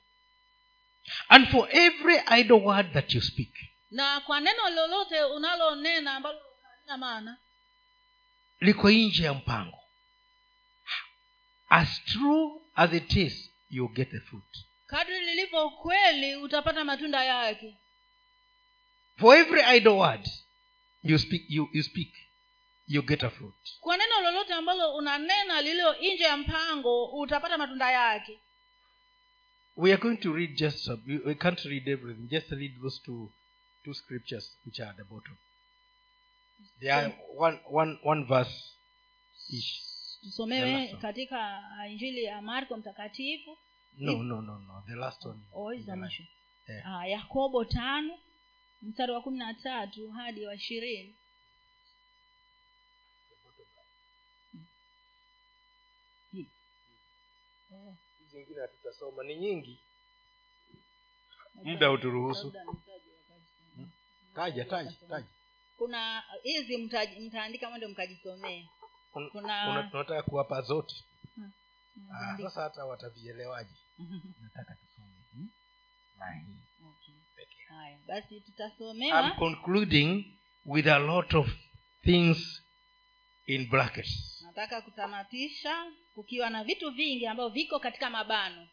[1.30, 3.53] And for every idle word that you speak
[3.91, 7.38] na kwa neno lolote unalonena ambalo halina maana
[8.60, 9.78] liko nje ya mpango.
[11.70, 14.66] As true as it is you get the fruit.
[14.88, 17.78] Kadri lilivyo kweli utapata matunda yake.
[19.18, 20.30] For every idle word
[21.03, 22.14] you speak you, you speak
[22.88, 23.54] you get a fruit.
[23.82, 28.40] Kwa neno lolote ambalo unanena lililo nje ya mpango utapata matunda yake.
[29.76, 33.32] We are going to read just a, we can't read everything just read those two
[33.84, 35.38] two scriptures which are at the bottom.
[36.80, 38.74] They are one one one verse
[39.50, 39.82] each.
[40.22, 43.58] Tusomewe katika injili ya marko mtakatifu.
[43.98, 45.40] No no no no the last one.
[45.54, 45.74] Oh,
[46.68, 46.82] The.
[46.86, 48.20] Ah, yakobo tano
[48.82, 51.16] mstari wa kumi na tatu hadi wa ishirini
[57.78, 57.94] Eh,
[58.32, 59.80] zingine hatutasoma ni nyingi.
[61.64, 62.48] Muda huturuhusu.
[62.48, 63.12] Nitaje
[64.36, 65.26] taja taja taja.
[65.78, 66.78] kuna hizi
[67.20, 68.64] mtaandika mwende mkajisomea
[69.14, 69.66] Un- Kuna-
[70.22, 70.96] kuwapa zote.
[71.36, 71.52] Hmm.
[72.12, 73.70] ah, sasa hata watavielewaje?
[74.44, 75.14] Nataka tusome.
[75.34, 75.50] Hii
[76.20, 76.56] na hii.
[76.88, 77.16] Okay.
[77.68, 81.48] haya basi I'm concluding with a lot of
[82.04, 82.62] things
[83.46, 85.86] in brackets nataka kutamatisha
[86.16, 88.68] kukiwa na vitu vingi ambavyo viko katika mabano.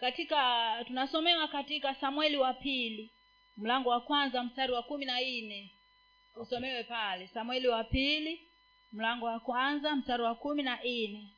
[0.00, 3.10] Katika tunasomewa katika samueli wa pili
[3.56, 5.70] mlango wa kwanza mstari wa kumi na nne.
[6.36, 7.26] Usomewe pale.
[7.26, 8.48] Samueli wa pili
[8.92, 11.28] mlango wa kwanza mstari wa kumi na nne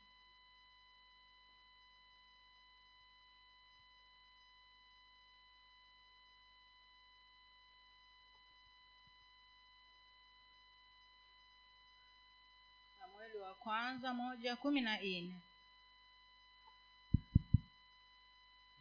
[13.67, 15.35] kwanza moja kumi na nne.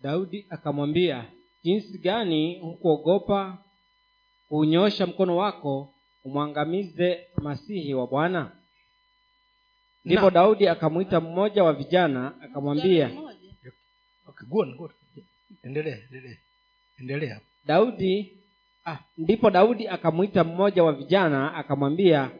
[0.03, 1.24] Daudi akamwambia
[1.62, 3.59] jinsi gani hukuogopa
[4.49, 8.53] kuunyosha mkono wako umwangamize masihi wa bwana?
[10.05, 13.11] Ndipo daudi akamwita mmoja wa vijana akamwambia
[14.28, 14.91] okay, go on,
[15.62, 16.37] endelea endelea
[16.99, 17.41] endelea.
[17.64, 18.39] Daudi
[18.87, 22.30] ah, ndipo daudi akamwita mmoja wa vijana akamwambia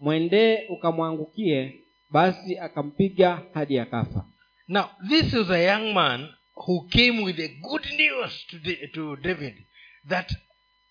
[0.00, 1.79] mwendee ukamwangukie
[2.10, 4.24] basi akampiga hadi akafa
[4.68, 6.28] now this is a young man
[6.66, 9.54] who came with a good news to, the, to david
[10.08, 10.30] that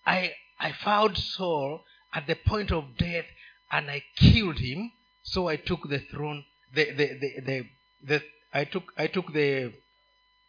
[0.06, 1.80] I, I found Saul
[2.12, 3.26] at the point of death
[3.70, 4.90] and I killed him.
[5.22, 6.44] So I took the throne,
[6.74, 7.64] the, the, the, the,
[8.02, 9.72] the I took, I took the,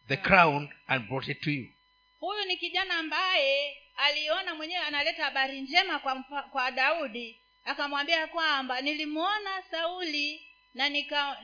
[0.08, 1.68] the crown and brought it to you.
[2.20, 9.62] huyu ni kijana ambaye aliona mwenyewe analeta habari njema kwa, kwa daudi akamwambia kwamba nilimwona
[9.70, 10.40] sauli
[10.74, 11.36] na nika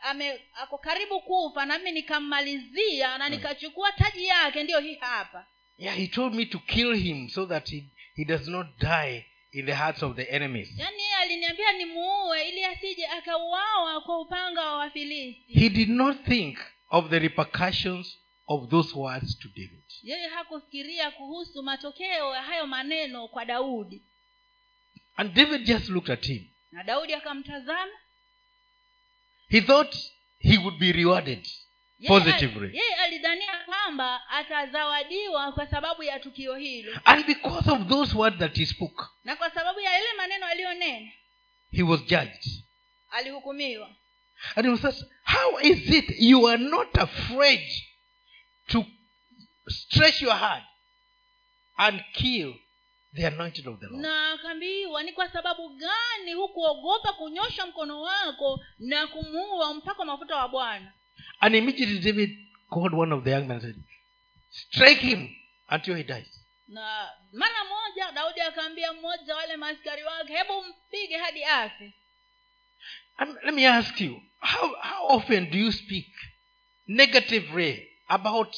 [0.00, 5.46] ame ako karibu kufa nami nikammalizia na nikachukua taji yake ndiyo hii hapa
[5.78, 9.66] Yeah, he told me to kill him so that he, he does not die in
[9.66, 10.78] the hearts of the enemies.
[10.78, 16.58] yaani yeye aliniambia nimuue ili asije akauawa kwa upanga wa wafilisti He did not think
[16.90, 19.84] of the repercussions of those words to David.
[20.02, 24.02] yeye hakufikiria kuhusu matokeo ya hayo maneno kwa daudi
[25.16, 26.44] And David just looked at him.
[26.70, 27.92] na daudi akamtazama
[29.52, 29.96] He thought
[30.38, 31.46] he would be rewarded
[32.06, 32.70] positively.
[32.78, 38.56] yeye alidhania kwamba atazawadiwa kwa sababu ya tukio hilo And because of those words that
[38.56, 41.10] he spoke, na kwa sababu ya yale maneno aliyonena
[41.72, 42.44] he was judged.
[43.10, 43.94] alihukumiwa
[44.56, 47.60] And he was asked, How is it you are not afraid
[48.68, 48.84] to
[49.68, 50.64] stretch your hand
[51.76, 52.54] and kill
[53.14, 54.02] the anointed of the Lord?
[54.02, 60.48] na akaambiwa ni kwa sababu gani hukuogopa kunyosha mkono wako na kumuua mpaka mafuta wa
[60.48, 60.92] bwana
[61.40, 62.30] And immediately David
[62.70, 63.76] called one of the young men and said,
[64.50, 65.28] Strike him
[65.70, 66.38] until he dies.
[66.68, 71.92] na mara moja daudi akaambia mmoja wale maaskari wake hebu mpige hadi afe
[73.16, 76.06] And let me ask you, how, how often do you speak
[76.86, 78.56] negatively about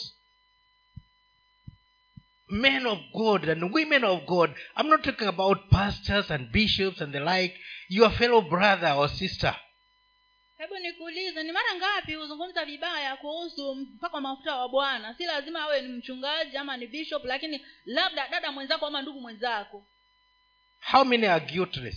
[2.55, 4.51] men of God and women of God?
[4.77, 7.55] I'm not talking about pastors and bishops and the like,
[7.89, 9.55] your fellow brother or sister.
[10.59, 15.81] hebu nikuulize ni mara ngapi huzungumza vibaya kuhusu mpaka mafuta wa bwana si lazima awe
[15.83, 19.87] ni mchungaji ama ni bishop lakini labda dada mwenzako ama ndugu mwenzako
[20.93, 21.97] How many are guiltless?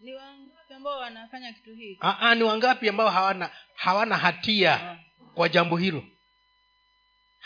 [0.00, 4.98] ni wangapi ambao wanafanya kitu hiki Ah, ah, ni wangapi ambao hawana hawana hatia
[5.34, 6.04] kwa jambo hilo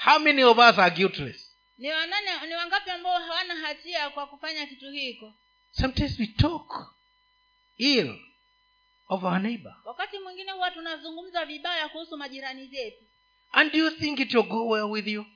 [0.04, 1.47] how many of us are guiltless
[1.78, 5.34] ni wanane ni wangapi ambao hawana hatia kwa kufanya kitu hiko?
[5.70, 6.94] Sometimes we talk
[7.76, 8.18] ill
[9.08, 9.76] of our neighbor.
[9.84, 13.04] Wakati mwingine huwa tunazungumza vibaya kuhusu majirani zetu.
[13.52, 15.26] And do you think it will go well with you?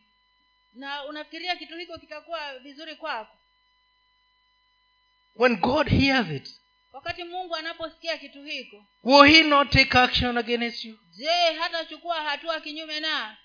[0.75, 3.37] Na unafikiria kitu hiko kitakuwa vizuri kwako?
[5.37, 6.59] When god hears it
[6.93, 10.99] wakati mungu anaposikia kitu hiko will he not take action against you?
[11.13, 13.37] Je hatachukua hatua kinyume na?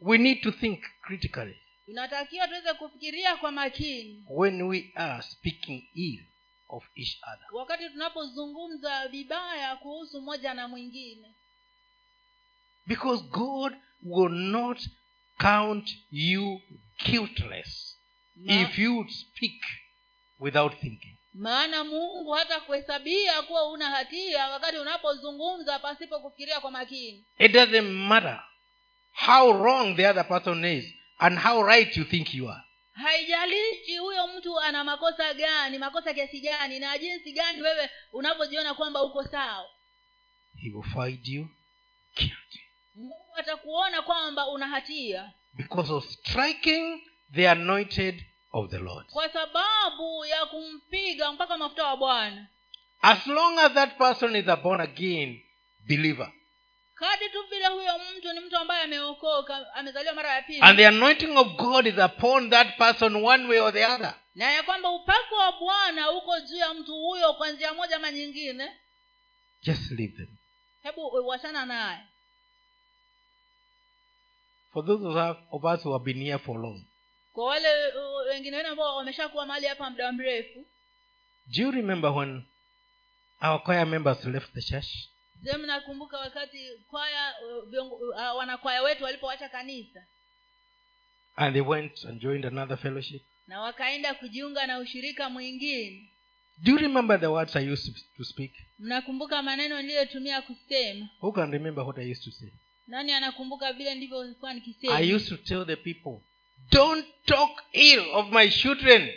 [0.00, 1.56] We need to think critically
[1.88, 4.24] tunatakiwa tuweze kufikiria kwa makini.
[4.30, 6.20] When we are speaking ill
[6.68, 7.46] of each other.
[7.52, 11.34] Wakati tunapozungumza vibaya kuhusu mmoja na mwingine.
[12.86, 13.72] Because god
[14.02, 14.78] will not
[15.40, 16.60] count you
[17.04, 17.98] guiltless
[18.36, 19.62] Ma- if you speak
[20.38, 21.16] without thinking.
[21.34, 27.24] Maana mungu hata kuhesabia kuwa una hatia wakati unapozungumza pasipo kufikiria kwa makini.
[27.38, 28.42] It doesn't matter
[29.26, 32.62] how wrong the other person is and how right you think you are.
[32.92, 39.02] Haijalishi huyo mtu ana makosa gani makosa kiasi gani na jinsi gani wewe unavyojiona kwamba
[39.02, 39.66] uko sawa.
[40.56, 41.48] He will find you
[42.16, 42.60] guilty.
[42.94, 45.32] Mungu atakuona kwamba una hatia.
[45.54, 47.00] Because of striking
[47.34, 49.06] the anointed of the lord.
[49.06, 52.46] Kwa sababu ya kumpiga mpaka mafuta wa bwana.
[53.02, 55.42] As long as that person is a born again
[55.88, 56.32] believer
[56.98, 60.60] kadi tu vile huyo mtu ni mtu ambaye ameokoka amezaliwa mara ya pili.
[60.60, 64.14] And the anointing of god is upon that person one way or the other.
[64.34, 68.10] Na ya kwamba upako wa bwana uko juu ya mtu huyo kwa njia moja ama
[68.10, 68.72] nyingine.
[69.62, 70.28] Just leave them.
[70.82, 71.98] Hebu wachana naye.
[74.72, 75.04] For those
[75.50, 76.84] of us, who have been here for long
[77.32, 77.68] kwa wale
[78.28, 80.66] wengine wenu ambao wameshakuwa mahali hapa muda mrefu.
[81.46, 82.42] do you remember when
[83.42, 85.08] our choir members left the church
[85.42, 86.58] je mnakumbuka wakati
[86.90, 87.34] kwaya
[87.80, 90.04] uh, uh, wanakwaya wetu walipoacha kanisa?
[91.36, 93.22] And they went and joined another fellowship.
[93.46, 96.08] Na wakaenda kujiunga na ushirika mwingine.
[96.58, 98.52] Do you remember the words i used to- speak?
[98.78, 101.08] Mnakumbuka maneno niliyotumia kusema?
[101.20, 102.48] Who can remember what i used to say?
[102.86, 106.20] Nani anakumbuka vile ndivyokuwa i used to tell the people
[106.70, 109.08] don't talk ill of my children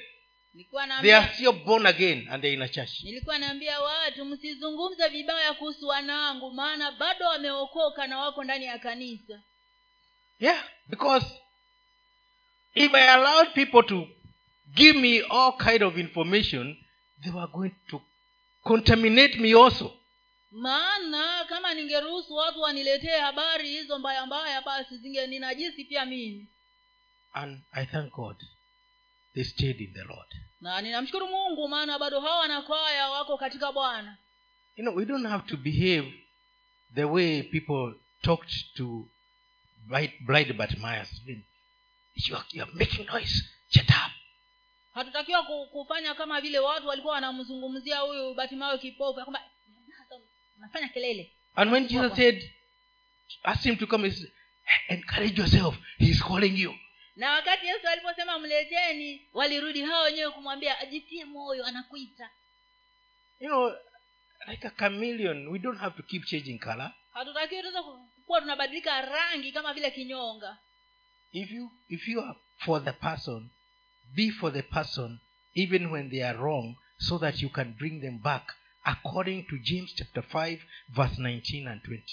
[1.01, 3.03] they are still born again and they're in a church.
[3.03, 9.41] Nilikuwa naambia watu msizungumze vibaya kuhusu wanangu maana bado wameokoka na wako ndani ya kanisa.
[10.39, 11.25] Yeah because
[12.75, 14.07] if i allowed people to
[14.75, 16.77] give me all kind of information
[17.23, 18.01] they were going to
[18.63, 19.97] contaminate me also.
[20.51, 26.47] Maana kama ningeruhusu watu waniletee habari hizo mbaya mbaya basi zingeninajisi pia mimi.
[27.33, 28.35] And i thank god
[29.33, 30.27] they stayed in the lord.
[30.61, 34.17] Na ninamshukuru mungu maana bado hawa wanakwaya wako katika bwana.
[34.75, 36.13] You know we don't have to behave
[36.95, 39.07] the way people talked to
[40.19, 41.09] bride but myers
[42.15, 43.43] you are, you are making noise.
[43.69, 44.11] Shut up.
[44.93, 49.41] Hatutakiwa kufanya kama vile watu walikuwa wanamzungumzia huyu batimayo kipofu ya kwamba
[50.57, 51.31] nafanya kelele.
[51.55, 52.51] And when jesus said
[53.43, 54.31] ask him to come he said,
[54.89, 55.75] encourage yourself.
[55.97, 56.73] He is calling you
[57.21, 62.29] na wakati yesu aliposema mleteni walirudi hao wenyewe kumwambia ajitie moyo anakuita.
[63.39, 63.73] You know
[64.47, 66.93] like a chameleon we don't have to keep changing color.
[67.13, 67.83] Hatutakiwi tuweza
[68.25, 70.57] kuwa tunabadilika rangi kama vile kinyonga.
[71.31, 73.49] If you if you are for the person
[74.15, 75.19] be for the person
[75.53, 79.95] even when they are wrong so that you can bring them back according to james
[79.95, 80.59] chapter 5
[80.89, 82.03] verse 19 and 20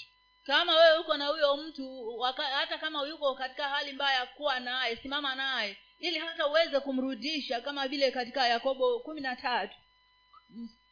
[0.49, 4.95] kama wewe uko na huyo mtu waka, hata kama yuko katika hali mbaya kuwa naye
[4.95, 9.75] simama naye ili hata uweze kumrudisha kama vile katika yakobo kumi na tatu.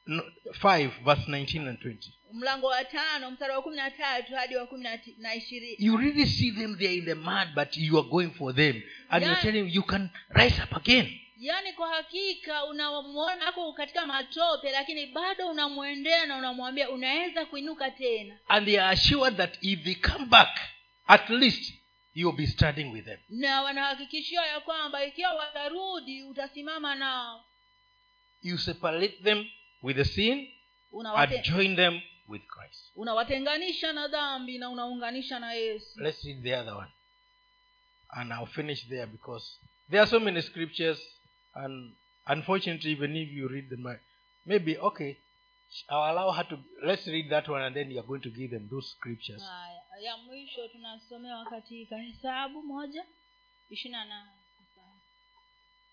[0.06, 0.24] No,
[0.62, 1.98] 5 verse 19 and 20
[2.34, 4.84] mlango wa tano mstari wa kumi na tatu hadi wa kumi
[5.18, 5.76] na ishirini.
[5.80, 8.82] You really see them there in the mud but you are going for them.
[9.10, 9.42] And you're Yeah.
[9.44, 15.48] telling you can rise up again yaani kwa hakika unamwona ako katika matope lakini bado
[15.50, 18.40] unamwendea na unamwambia unaweza kuinuka tena.
[18.48, 20.60] And they are assured that if they come back
[21.08, 21.74] at least
[22.14, 23.20] you'll be studying with them.
[23.30, 27.46] Na wanahakikishia ya kwamba ikiwa watarudi utasimama nao.
[28.42, 29.46] You separate them
[29.84, 30.48] with the sin
[31.16, 32.92] and join them with christ.
[32.96, 36.00] Unawatenganisha na dhambi na unaunganisha na yesu.
[36.00, 36.92] Let's read the other one.
[38.10, 39.60] And i'll finish there because
[39.90, 41.00] there are so many scriptures
[41.64, 41.96] and
[42.26, 43.98] unfortunately even if you read them
[44.46, 45.18] maybe okay
[45.90, 48.68] i'll allow her to let's read that one and then you're going to give them
[48.70, 49.42] those scriptures.
[50.02, 53.06] Ya mwisho tunasomewa katika hesabu moja
[53.70, 54.28] ishirina na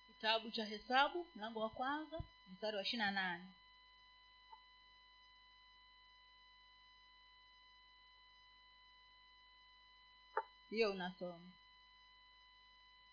[0.07, 2.19] kitabu cha hesabu mlango wa kwanza
[2.53, 3.45] mstari wa ishirina nane.
[10.71, 11.51] Hiyo unasoma.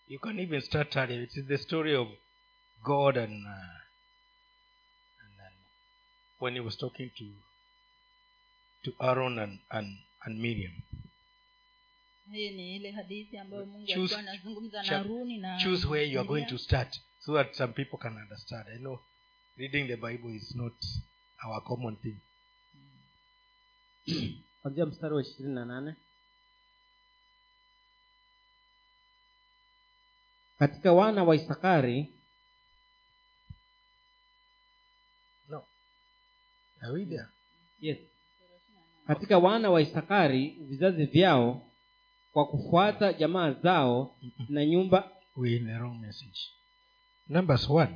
[0.07, 1.21] You can even start earlier.
[1.23, 2.07] It is the story of
[2.83, 3.51] god and, uh,
[5.23, 5.55] and, and
[6.39, 7.25] when he was talking to
[8.83, 10.73] to aaron and, and, and miriam.
[12.31, 16.19] Hii ni ile hadithi ambayo mungu Choose- alikuwa anazungumza na haruni na choose where you
[16.19, 18.67] are going to start so that some people can understand.
[18.67, 18.99] I know
[19.57, 20.73] reading the bible is not
[21.45, 22.17] our common thing.
[24.61, 25.95] Kwanzia mstari wa ishirini na nane.
[30.59, 32.13] Katika wana wa isakari
[36.81, 37.27] are we there
[37.79, 37.97] yes.
[39.07, 41.71] Katika wana wa isakari vizazi vyao
[42.31, 44.15] kwa kufuata jamaa zao
[44.49, 45.11] na nyumba.
[45.35, 46.39] We in the wrong message.
[47.29, 47.87] Numbers 1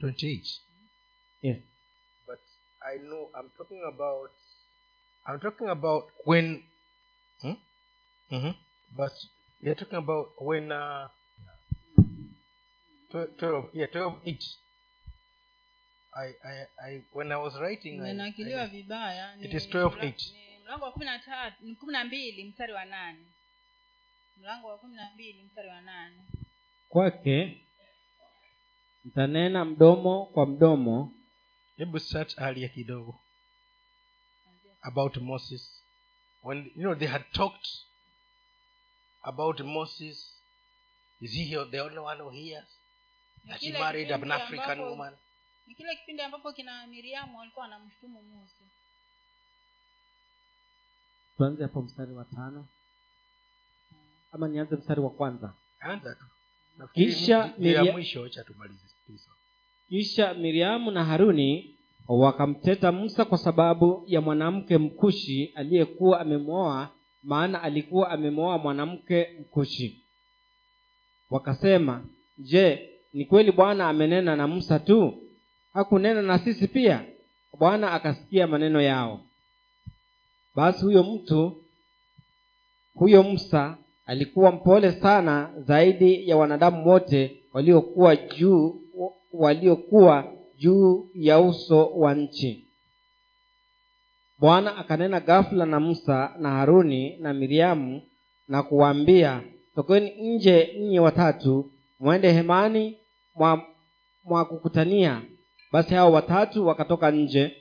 [0.00, 0.60] 28
[1.42, 1.58] yes.
[2.26, 2.38] But
[2.92, 4.30] i know i'm talking about
[5.28, 6.62] i'm talking about when
[7.40, 7.54] hmm?
[8.30, 8.50] mm-hmm.
[8.96, 9.12] but
[9.60, 11.08] you're talking about when uh
[13.10, 14.44] 12, 12 yeah 12 8
[16.18, 20.14] I, I, I, when I was writing, I, I, vibaya ni It is 12, 8
[20.64, 23.24] mlango wa kumi na tatu ni kumi na mbili mstari wa nane.
[24.36, 26.16] Mlango wa kumi na mbili mstari wa nane.
[26.88, 27.60] Kwake
[29.04, 31.12] mtanena mdomo kwa mdomo.
[31.76, 33.20] Hebu start earlier kidogo.
[34.82, 35.82] About moses.
[36.42, 37.68] When you know they had talked
[39.22, 40.34] about moses.
[41.20, 42.78] Is he the only one who hears?
[43.48, 45.14] That he married an african woman
[45.68, 48.64] ni kile kipindi ambapo kina miriamu walikuwa wanamshutumu musa
[51.36, 52.66] tuanze hapo mstari wa tano.
[54.32, 55.52] Ama nianze mstari wa kwanza.
[55.80, 56.24] Anza tu.
[56.94, 57.54] Kisha
[57.92, 58.84] mwisho tumalize
[59.88, 61.76] kisha miriamu na haruni
[62.08, 66.90] wakamteta musa kwa sababu ya mwanamke mkushi aliyekuwa amemwoa
[67.22, 70.04] maana alikuwa amemwoa mwanamke mkushi.
[71.30, 72.04] Wakasema
[72.38, 75.27] je ni kweli bwana amenena na musa tu
[75.78, 77.04] hakunena na sisi pia.
[77.58, 79.20] Bwana akasikia maneno yao.
[80.54, 81.64] Basi huyo mtu
[82.94, 83.76] huyo musa
[84.06, 88.80] alikuwa mpole sana zaidi ya wanadamu wote waliokuwa juu
[89.32, 92.64] waliokuwa juu ya uso wa nchi.
[94.38, 98.02] Bwana akanena ghafula na musa na haruni na miriamu
[98.48, 99.42] na kuwaambia
[99.74, 101.70] tokeni nje ninyi watatu
[102.00, 102.96] mwende hemani
[103.34, 103.62] mwa,
[104.24, 105.22] mwa kukutania
[105.72, 107.56] basi hao watatu wakatoka nje.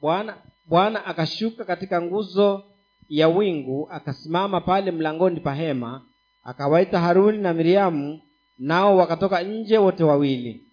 [0.00, 2.64] Bwana bwana akashuka katika nguzo
[3.08, 6.06] ya wingu akasimama pale mlangoni pa hema
[6.44, 8.20] akawaita haruni na miriamu
[8.58, 10.64] nao wakatoka nje wote wawili.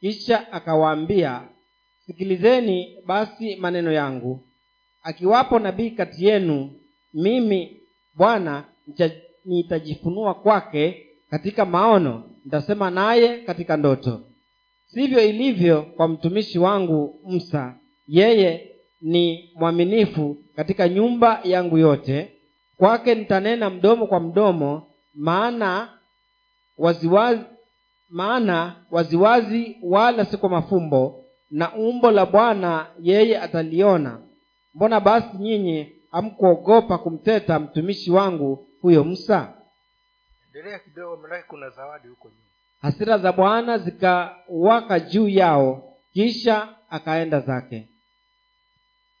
[0.00, 1.42] Kisha akawaambia
[2.06, 4.46] sikilizeni basi maneno yangu.
[5.02, 6.70] Akiwapo nabii kati yenu
[7.14, 7.80] mimi
[8.14, 8.64] bwana
[9.44, 14.20] nitajifunua kwake katika maono nitasema naye katika ndoto
[14.96, 17.74] sivyo ilivyo kwa mtumishi wangu msa
[18.06, 18.70] yeye
[19.00, 22.32] ni mwaminifu katika nyumba yangu yote.
[22.76, 25.98] Kwake nitanena mdomo kwa mdomo maana
[26.78, 27.40] waziwazi
[28.08, 34.20] maana waziwazi wala si kwa mafumbo na umbo la bwana yeye ataliona.
[34.74, 39.54] Mbona basi nyinyi hamkuogopa kumteta mtumishi wangu huyo msa
[40.46, 42.45] endelea kidogo manake kuna zawadi huko nyuma
[42.86, 47.88] hasira za bwana zikawaka juu yao kisha akaenda zake.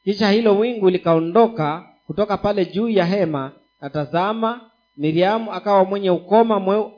[0.04, 3.52] Kisha hilo wingu likaondoka kutoka pale juu ya hema.
[3.80, 6.90] Na tazama miriamu akawa mwenye ukoma mwe,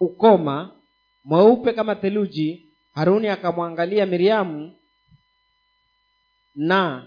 [0.00, 0.70] ukoma
[1.24, 2.66] mweupe kama theluji.
[2.94, 4.72] Haruni akamwangalia miriamu
[6.54, 7.06] na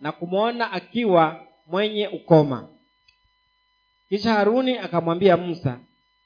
[0.00, 2.68] na kumwona akiwa mwenye ukoma.
[4.08, 5.78] Kisha haruni akamwambia musa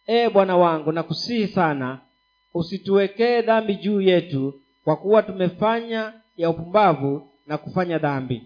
[0.08, 2.00] ee bwana wangu nakusihi sana
[2.54, 8.42] usituwekee dhambi juu yetu kwa kuwa tumefanya ya upumbavu na kufanya dhambi.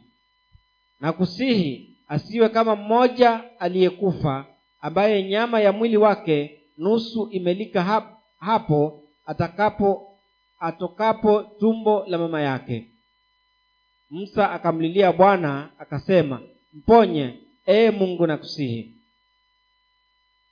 [1.01, 4.47] Nakusihi asiwe kama mmoja aliyekufa
[4.81, 8.05] ambaye nyama ya mwili wake nusu imelika
[8.39, 10.19] hapo atakapo
[10.61, 12.87] atokapo tumbo la mama yake.
[14.11, 16.41] Musa akamlilia bwana akasema
[16.75, 17.35] mponye
[17.67, 18.95] ee mungu nakusihi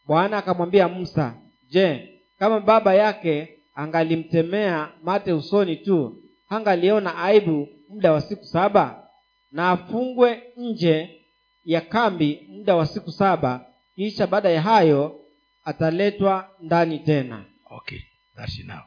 [0.09, 1.35] bwana akamwambia musa
[1.71, 9.09] je kama baba yake angalimtemea mate usoni tu hangaliona aibu muda wa siku saba?
[9.53, 11.25] Na afungwe nje
[11.65, 15.21] ya kambi muda wa siku saba kisha baada ya hayo
[15.65, 17.45] ataletwa ndani tena.
[17.71, 18.01] Okay
[18.37, 18.87] that's enough.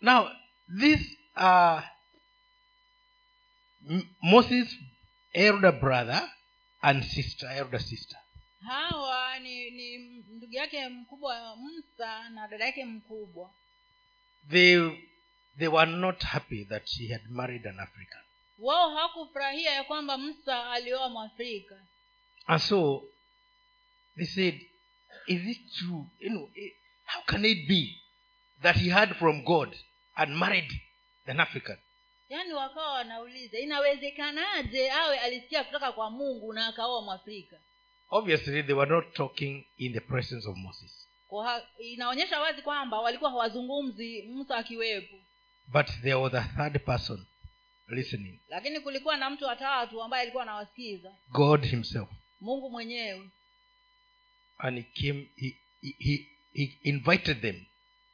[0.00, 0.28] Now
[0.80, 1.00] this
[1.36, 1.80] uh
[4.22, 4.68] moses
[5.34, 6.22] elder brother
[6.82, 8.18] and sister elder sister
[8.66, 9.98] hawa ni ni
[10.28, 13.54] ndugu yake mkubwa musa na dada yake mkubwa.
[14.50, 14.90] They
[15.58, 18.22] they were not happy that she had married an african.
[18.58, 21.86] Wao hawakufurahia ya kwamba musa alioa mwafrika.
[22.46, 23.04] And so
[24.16, 24.60] they said
[25.26, 26.06] is it true?
[26.18, 26.72] You know eh,
[27.04, 28.00] how can it be
[28.62, 29.76] that he heard from god
[30.14, 30.70] and married
[31.26, 31.76] an african?
[32.28, 37.60] Yaani wakawa wanauliza inawezekanaje awe alisikia kutoka kwa mungu na akaoa mwafrika
[38.10, 41.08] obviously they were not talking in the presence of moses.
[41.28, 45.16] Kwa inaonyesha wazi kwamba walikuwa hawazungumzi musa akiwepo.
[45.66, 47.26] But there was a third person
[47.88, 48.40] listening.
[48.48, 51.12] Lakini kulikuwa na mtu watatu ambaye alikuwa anawasikiza.
[51.28, 52.08] God himself.
[52.40, 53.30] Mungu mwenyewe.
[54.58, 57.64] And he came he, he, he, he invited them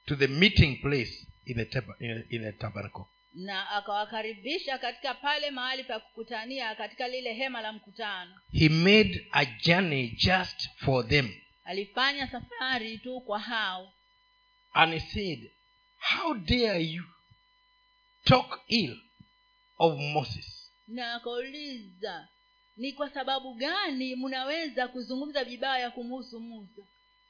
[0.07, 1.83] to the meeting place in the,
[2.31, 3.05] in the tabernacle
[3.37, 8.41] na akawakaribisha katika pale mahali pa kukutania katika lile hema la mkutano.
[8.53, 11.35] He made a journey just for them.
[11.65, 13.93] Alifanya safari tu kwa hao.
[14.73, 15.51] And he said
[15.99, 17.05] how dare you
[18.25, 18.97] talk ill
[19.79, 20.71] of moses?
[20.89, 22.29] Na akauliza
[22.77, 26.83] ni kwa sababu gani mnaweza kuzungumza vibaya kumuhusu musa?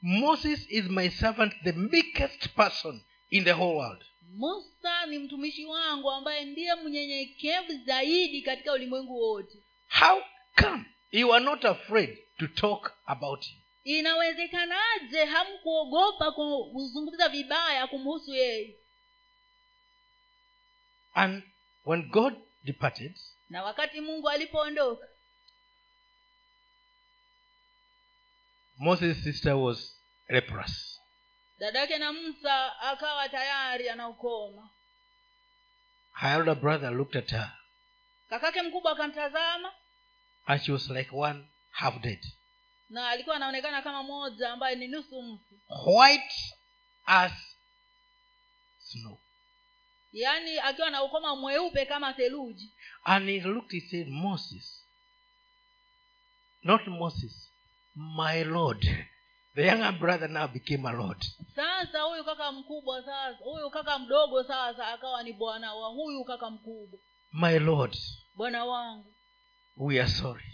[0.02, 3.00] Moses is my servant the meekest person
[3.30, 4.04] in the whole world
[4.34, 9.58] musa ni mtumishi wangu ambaye ndiye mnyenyekevu zaidi katika ulimwengu wote.
[10.00, 10.22] How
[10.62, 13.58] come you are not afraid to talk about him?
[13.84, 18.76] Inawezekanaje hamkuogopa ku- kuzungumza vibaya kumhusu yeye?
[21.14, 21.42] And
[21.84, 22.34] when god
[22.64, 23.18] departed
[23.50, 25.08] na wakati mungu alipoondoka
[28.78, 29.96] moses sister was
[30.28, 30.95] leprous
[31.58, 34.70] dadake na musa akawa tayari anaukoma
[36.20, 37.52] her elder brother looked at her.
[38.30, 39.72] Kakake mkubwa akamtazama.
[40.46, 42.18] And she was like one half dead.
[42.90, 45.54] Na alikuwa anaonekana kama moja ambaye ni nusu mfu
[45.86, 46.34] white
[47.06, 47.32] as
[48.78, 49.18] snow.
[50.12, 52.72] Yaani akiwa na ukoma mweupe kama theluji.
[53.04, 54.82] And he looked he said moses
[56.62, 57.50] not moses
[57.94, 59.06] my lord
[59.56, 61.16] the younger brother now became a lord.
[61.54, 66.50] Sasa huyu kaka mkubwa sasa huyu kaka mdogo sasa akawa ni bwana wa huyu kaka
[66.50, 66.98] mkubwa.
[67.32, 67.96] My lord
[68.34, 69.12] bwana wangu
[69.76, 70.44] we are sorry.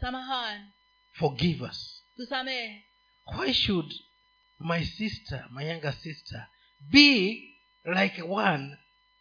[0.00, 0.64] samahani.
[1.12, 2.02] Forgive us.
[2.16, 2.84] Tusamehe.
[3.38, 3.92] Why should
[4.58, 6.46] my sister my younger sister
[6.90, 7.54] be
[7.84, 8.78] like one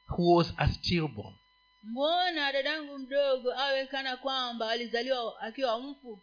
[0.07, 1.35] who was a stillborn?
[1.83, 6.19] Mbona dadangu mdogo awe kana kwamba alizaliwa akiwa mfu?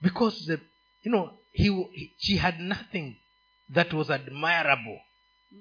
[0.00, 0.60] Because the
[1.06, 3.16] you know he, he she had nothing
[3.74, 5.00] that was admirable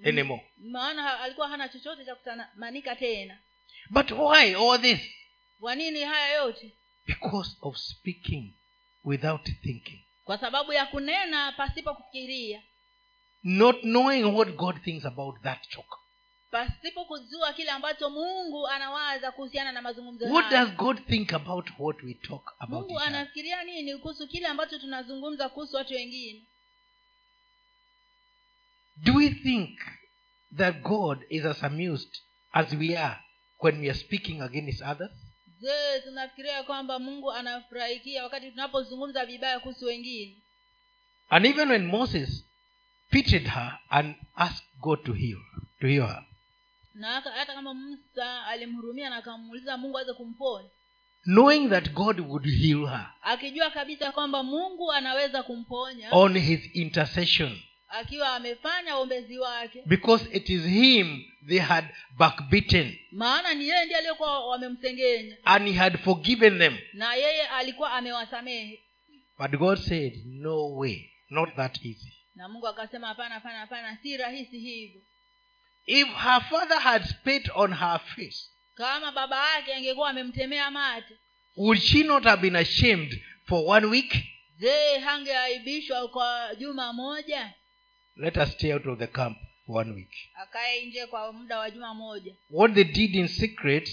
[0.03, 0.41] anymore.
[0.57, 3.37] Maana alikuwa hana chochote cha kutamanika tena.
[3.89, 4.99] But why all this?
[5.59, 6.71] Kwa nini haya yote?
[7.07, 8.53] Because of speaking
[9.03, 9.99] without thinking.
[10.23, 12.61] Kwa sababu ya kunena pasipo kufikiria.
[13.43, 15.97] Not knowing what god thinks about that choke
[16.55, 22.03] pasipo kujua kile ambacho mungu anawaza kuhusiana na mazungumzo what does god think about what
[22.03, 26.41] we talk about mungu anafikiria nini kuhusu kile ambacho tunazungumza kuhusu watu wengine?
[28.97, 29.79] Do we think
[30.57, 32.17] that god is as amused
[32.51, 33.19] as we are
[33.59, 35.11] when we are speaking against others?
[35.59, 40.37] Je tunafikiria kwamba mungu anafurahikia wakati tunapozungumza vibaya kuhusu wengine?
[41.29, 42.45] And even when moses
[43.09, 45.39] pitied her and asked god to heal
[45.79, 46.25] to heal her
[46.95, 50.69] na hata kama musa alimhurumia na akamuuliza mungu aweze kumponya
[51.23, 57.59] knowing that god would heal her akijua kabisa kwamba mungu anaweza kumponya on his intercession.
[57.87, 59.83] akiwa amefanya uombezi wake.
[59.85, 65.37] Because it is him they had backbitten maana ni yeye ndiye aliyekuwa wamemsengenya.
[65.45, 66.77] And he had forgiven them.
[66.93, 68.83] Na yeye alikuwa amewasamehe.
[69.39, 71.11] But god said no way.
[71.29, 72.13] Not that easy.
[72.35, 73.97] Na mungu akasema hapana hapana hapana.
[74.03, 75.01] Si rahisi hivyo
[75.85, 81.15] if her father had spit on her face kama baba yake angekuwa amemtemea mate
[81.57, 84.15] would she not have been ashamed for one week?
[84.57, 87.53] je hangeaibishwa kwa juma moja?
[88.15, 90.11] Let us stay out of the camp for one week.
[90.35, 92.35] Akae nje kwa muda wa juma moja.
[92.49, 93.89] What they did in secret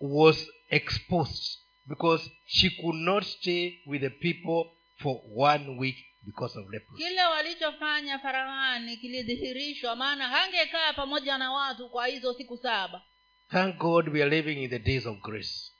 [0.00, 4.64] was exposed because she could not stay with the people
[5.02, 5.96] for one week
[6.28, 7.02] because of leprosy.
[7.04, 13.02] Kile walichofanya farahani kilidhihirishwa maana hangekaa pamoja na watu kwa hizo siku saba.
[13.50, 15.72] Thank god we are living in the days of grace.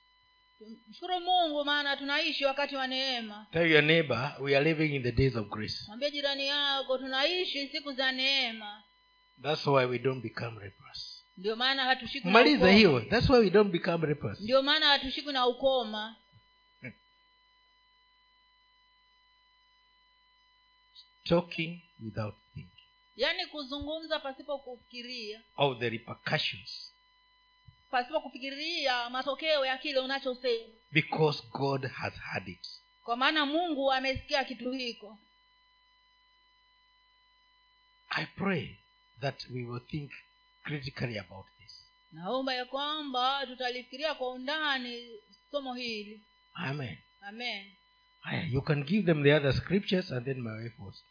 [0.88, 3.46] Mshukuru mungu maana tunaishi wakati wa neema.
[3.52, 5.84] Tell your neighbor we are living in the days of grace.
[5.86, 8.82] Mwambie jirani yako tunaishi siku za neema.
[9.42, 13.00] That's why we don't become leprous ndio maana hatushikwi maliza hiyo.
[13.00, 16.16] That's why we don't become leprous ndio maana hatushikwi na ukoma
[21.28, 22.84] talking without thinking.
[23.16, 25.42] Yaani kuzungumza pasipo kufikiria.
[25.56, 26.92] Of the repercussions.
[27.90, 30.74] Pasipo kufikiria matokeo ya kile unachosema.
[30.92, 32.68] Because god has had it.
[33.04, 35.18] Kwa maana mungu amesikia kitu hiko.
[38.10, 38.76] I pray
[39.20, 40.10] that we will think
[40.62, 41.84] critically about this.
[42.12, 46.20] Naomba ya kwamba tutalifikiria kwa undani somo hili.
[46.54, 46.98] Amen.
[47.20, 47.72] Amen.
[48.50, 51.04] You can give them the other scriptures and then my wife was